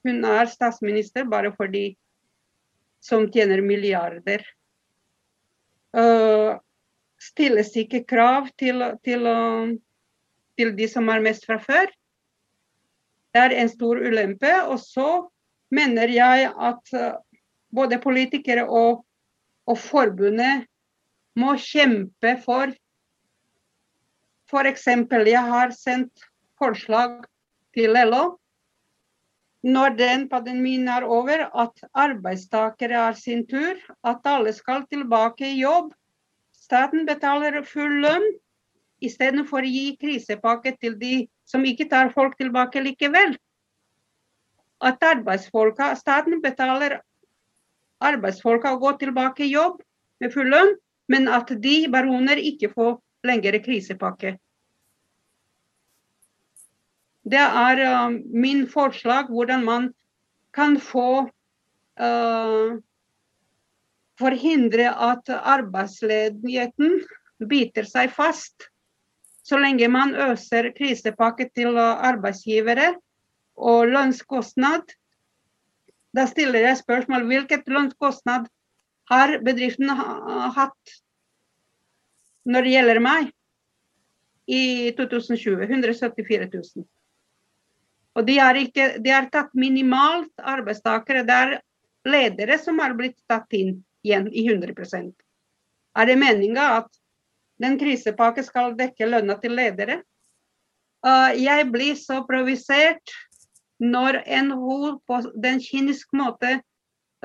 Hun 0.04 0.24
er 0.28 0.48
statsminister 0.48 1.28
bare 1.28 1.52
for 1.56 1.68
de 1.68 1.90
som 3.04 3.28
tjener 3.32 3.60
milliarder. 3.60 4.40
Uh, 5.92 6.56
stilles 7.20 7.74
ikke 7.76 8.06
krav 8.08 8.48
til, 8.56 8.80
til, 9.04 9.28
til 10.56 10.74
de 10.76 10.88
som 10.88 11.12
er 11.12 11.24
mest 11.24 11.44
fra 11.44 11.60
før. 11.60 11.92
Det 13.34 13.44
er 13.44 13.58
en 13.60 13.68
stor 13.68 14.00
ulempe. 14.00 14.50
Og 14.72 14.80
så 14.80 15.28
mener 15.74 16.12
jeg 16.12 16.52
at 16.70 16.94
eh, 16.94 17.18
både 17.74 17.98
politikere 18.02 18.66
og, 18.68 19.02
og 19.66 19.78
forbundet 19.80 20.68
må 21.40 21.56
kjempe 21.58 22.36
for 22.44 22.72
F.eks. 24.50 24.86
jeg 24.86 25.44
har 25.50 25.72
sendt 25.74 26.26
forslag 26.60 27.24
til 27.74 27.96
LO 28.06 28.36
når 29.64 29.96
den 29.96 30.26
pandemien 30.28 30.88
er 30.92 31.06
over, 31.08 31.46
at 31.56 31.86
arbeidstakere 31.96 32.98
er 33.08 33.14
sin 33.16 33.46
tur, 33.48 33.78
at 34.04 34.26
alle 34.28 34.52
skal 34.52 34.84
tilbake 34.92 35.46
i 35.48 35.62
jobb. 35.62 35.94
Staten 36.52 37.06
betaler 37.08 37.62
full 37.64 38.02
lønn 38.04 38.26
istedenfor 39.04 39.64
å 39.64 39.72
gi 39.72 39.96
krisepakke 40.00 40.74
til 40.80 40.98
de 41.00 41.14
som 41.48 41.64
ikke 41.64 41.88
tar 41.88 42.12
folk 42.12 42.36
tilbake 42.36 42.82
likevel 42.84 43.34
at 44.82 45.02
arbeidsfolka, 45.02 45.94
staten 45.96 46.40
betaler 46.42 46.98
arbeidsfolka 48.04 48.74
å 48.74 48.80
gå 48.82 48.94
tilbake 49.00 49.46
i 49.46 49.52
jobb 49.52 49.80
med 50.22 50.32
full 50.34 50.50
lønn, 50.50 50.74
men 51.08 51.28
at 51.28 51.50
de 51.60 51.76
baroner 51.92 52.40
ikke 52.40 52.72
får 52.72 52.96
lengre 53.24 53.60
krisepakke. 53.64 54.36
Det 57.24 57.40
er 57.40 57.80
uh, 57.88 58.10
min 58.12 58.66
forslag 58.68 59.30
hvordan 59.32 59.64
man 59.64 59.88
kan 60.54 60.76
få 60.80 61.24
uh, 61.24 62.74
forhindre 64.20 64.90
at 64.92 65.32
arbeidsledigheten 65.32 67.00
biter 67.48 67.88
seg 67.88 68.12
fast. 68.14 68.68
Så 69.44 69.58
lenge 69.60 69.88
man 69.92 70.14
øser 70.30 70.70
krisepakke 70.76 71.48
til 71.52 71.76
arbeidsgivere, 71.80 72.94
og 73.56 73.86
lønnskostnad. 73.92 74.88
Da 76.14 76.26
stiller 76.30 76.68
jeg 76.68 76.82
spørsmål 76.82 77.26
hvilket 77.28 77.70
lønnskostnad 77.70 78.50
har 79.10 79.38
bedriften 79.44 79.90
hatt 79.90 80.98
når 82.44 82.66
det 82.66 82.76
gjelder 82.76 83.00
meg? 83.04 83.32
i 84.46 84.92
2020. 84.96 85.62
174 85.62 86.48
000. 86.52 86.86
Og 88.14 88.26
de 88.26 88.38
har, 88.38 89.30
tatt 89.32 89.54
minimalt 89.58 90.32
arbeidstakere. 90.38 91.24
Det 91.26 91.34
er 91.34 91.54
ledere 92.04 92.58
som 92.62 92.78
har 92.78 92.94
blitt 92.94 93.18
tatt 93.28 93.50
inn 93.56 93.78
igjen 94.04 94.28
i 94.28 94.44
100% 94.44 95.12
Er 95.96 96.06
det 96.06 96.18
meninga 96.20 96.64
at 96.82 96.90
den 97.62 97.78
krisepakken 97.80 98.44
skal 98.44 98.74
dekke 98.76 99.08
lønna 99.08 99.38
til 99.40 99.56
ledere? 99.56 100.02
Uh, 101.04 101.32
jeg 101.36 101.68
blir 101.72 101.96
så 101.96 102.22
provosert 102.28 103.12
når 103.82 104.22
NHO 104.26 104.98
på 105.06 105.20
den 105.42 105.60
kyniske 105.62 106.16
måte 106.16 106.58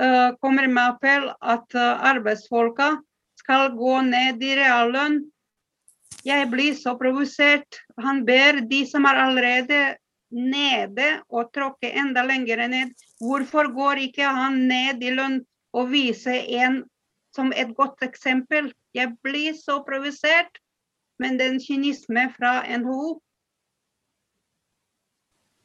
uh, 0.01 0.35
kommer 0.41 0.67
med 0.67 0.95
appell 0.95 1.29
at 1.41 1.75
uh, 1.75 2.05
arbeidsfolka 2.11 2.95
skal 3.39 3.71
gå 3.77 4.01
ned 4.07 4.43
i 4.43 4.55
reallønn. 4.59 5.21
Jeg 6.25 6.49
blir 6.51 6.75
så 6.75 6.95
provosert. 6.99 7.79
Han 8.01 8.25
ber 8.27 8.61
de 8.67 8.83
som 8.89 9.05
er 9.07 9.21
allerede 9.23 9.79
nede, 10.29 11.07
å 11.29 11.45
tråkke 11.53 11.91
enda 12.01 12.23
lenger 12.27 12.67
ned. 12.69 12.93
Hvorfor 13.21 13.71
går 13.73 14.03
ikke 14.09 14.27
han 14.27 14.65
ned 14.69 15.03
i 15.03 15.13
lønn 15.15 15.39
og 15.73 15.89
viser 15.93 16.45
en 16.61 16.83
som 17.35 17.53
et 17.53 17.71
godt 17.77 18.03
eksempel? 18.05 18.73
Jeg 18.93 19.15
blir 19.23 19.55
så 19.57 19.79
provosert. 19.85 20.59
Men 21.19 21.35
den 21.39 21.57
kynisme 21.59 22.29
fra 22.37 22.61
NHO 22.79 23.19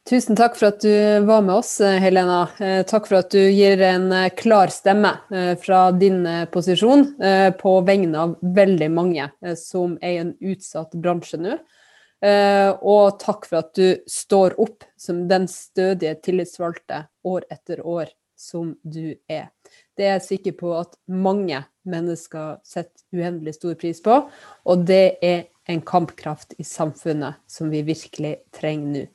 Tusen 0.05 0.37
takk 0.37 0.59
for 0.59 0.69
at 0.69 0.83
du 0.85 1.21
var 1.25 1.41
med 1.41 1.55
oss, 1.63 1.79
Helena. 1.81 2.43
Eh, 2.61 2.83
takk 2.85 3.07
for 3.09 3.23
at 3.23 3.31
du 3.33 3.41
gir 3.41 3.81
en 3.81 4.11
eh, 4.13 4.27
klar 4.37 4.69
stemme 4.69 5.15
eh, 5.33 5.55
fra 5.57 5.87
din 5.97 6.27
posisjon 6.53 7.07
på 7.57 7.73
vegne 7.87 8.27
av 8.27 8.35
veldig 8.59 8.91
mange 8.93 9.31
som 9.57 9.97
er 10.03 10.13
i 10.13 10.21
en 10.21 10.35
utsatt 10.45 10.93
bransje 11.01 11.41
nå. 11.41 11.57
Og 12.25 13.17
takk 13.21 13.49
for 13.49 13.63
at 13.63 13.73
du 13.77 14.05
står 14.09 14.55
opp 14.61 14.85
som 15.01 15.25
den 15.29 15.45
stødige 15.51 16.15
tillitsvalgte 16.25 17.03
år 17.29 17.45
etter 17.53 17.83
år 17.85 18.13
som 18.37 18.75
du 18.81 19.17
er. 19.29 19.51
Det 19.97 20.07
er 20.07 20.17
jeg 20.19 20.29
sikker 20.29 20.57
på 20.61 20.73
at 20.79 20.97
mange 21.09 21.65
mennesker 21.89 22.59
setter 22.65 23.05
uendelig 23.13 23.59
stor 23.59 23.77
pris 23.81 24.01
på, 24.05 24.23
og 24.65 24.89
det 24.89 25.19
er 25.25 25.47
en 25.69 25.85
kampkraft 25.85 26.57
i 26.61 26.65
samfunnet 26.65 27.41
som 27.49 27.73
vi 27.73 27.85
virkelig 27.85 28.39
trenger 28.57 28.91
nå. 28.95 29.07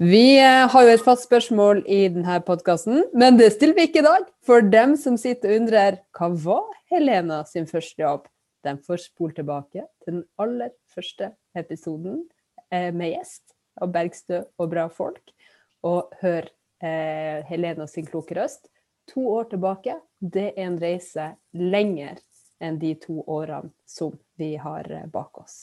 Vi 0.00 0.38
eh, 0.40 0.64
har 0.72 0.84
jo 0.86 0.92
et 0.94 1.02
fast 1.04 1.26
spørsmål 1.26 1.82
i 1.84 2.06
denne 2.08 2.38
podkasten, 2.40 3.02
men 3.12 3.36
det 3.36 3.50
stiller 3.52 3.76
vi 3.76 3.84
ikke 3.84 4.00
i 4.00 4.06
dag. 4.06 4.22
For 4.48 4.64
dem 4.64 4.94
som 4.96 5.18
sitter 5.20 5.52
og 5.52 5.58
undrer 5.60 5.98
hva 6.16 6.30
var 6.40 6.70
Helena 6.88 7.42
sin 7.44 7.68
første 7.68 8.00
jobb, 8.00 8.24
de 8.64 8.72
får 8.80 9.02
spole 9.04 9.36
tilbake 9.36 9.84
til 10.00 10.14
den 10.14 10.22
aller 10.40 10.72
første 10.88 11.34
episoden 11.52 12.22
eh, 12.72 12.88
med 12.96 13.12
gjest 13.12 13.52
av 13.76 13.92
Bergstø 13.92 14.40
og 14.56 14.72
bra 14.72 14.86
folk, 14.88 15.20
og 15.84 16.16
hør 16.24 16.48
eh, 16.80 17.44
Helena 17.52 17.84
sin 17.84 18.08
kloke 18.08 18.40
røst. 18.40 18.72
To 19.12 19.26
år 19.34 19.50
tilbake, 19.52 19.98
det 20.16 20.54
er 20.54 20.64
en 20.64 20.80
reise 20.80 21.34
lenger 21.52 22.24
enn 22.56 22.80
de 22.80 22.96
to 23.04 23.20
årene 23.28 23.68
som 23.84 24.16
vi 24.40 24.54
har 24.56 24.88
bak 25.12 25.44
oss. 25.44 25.60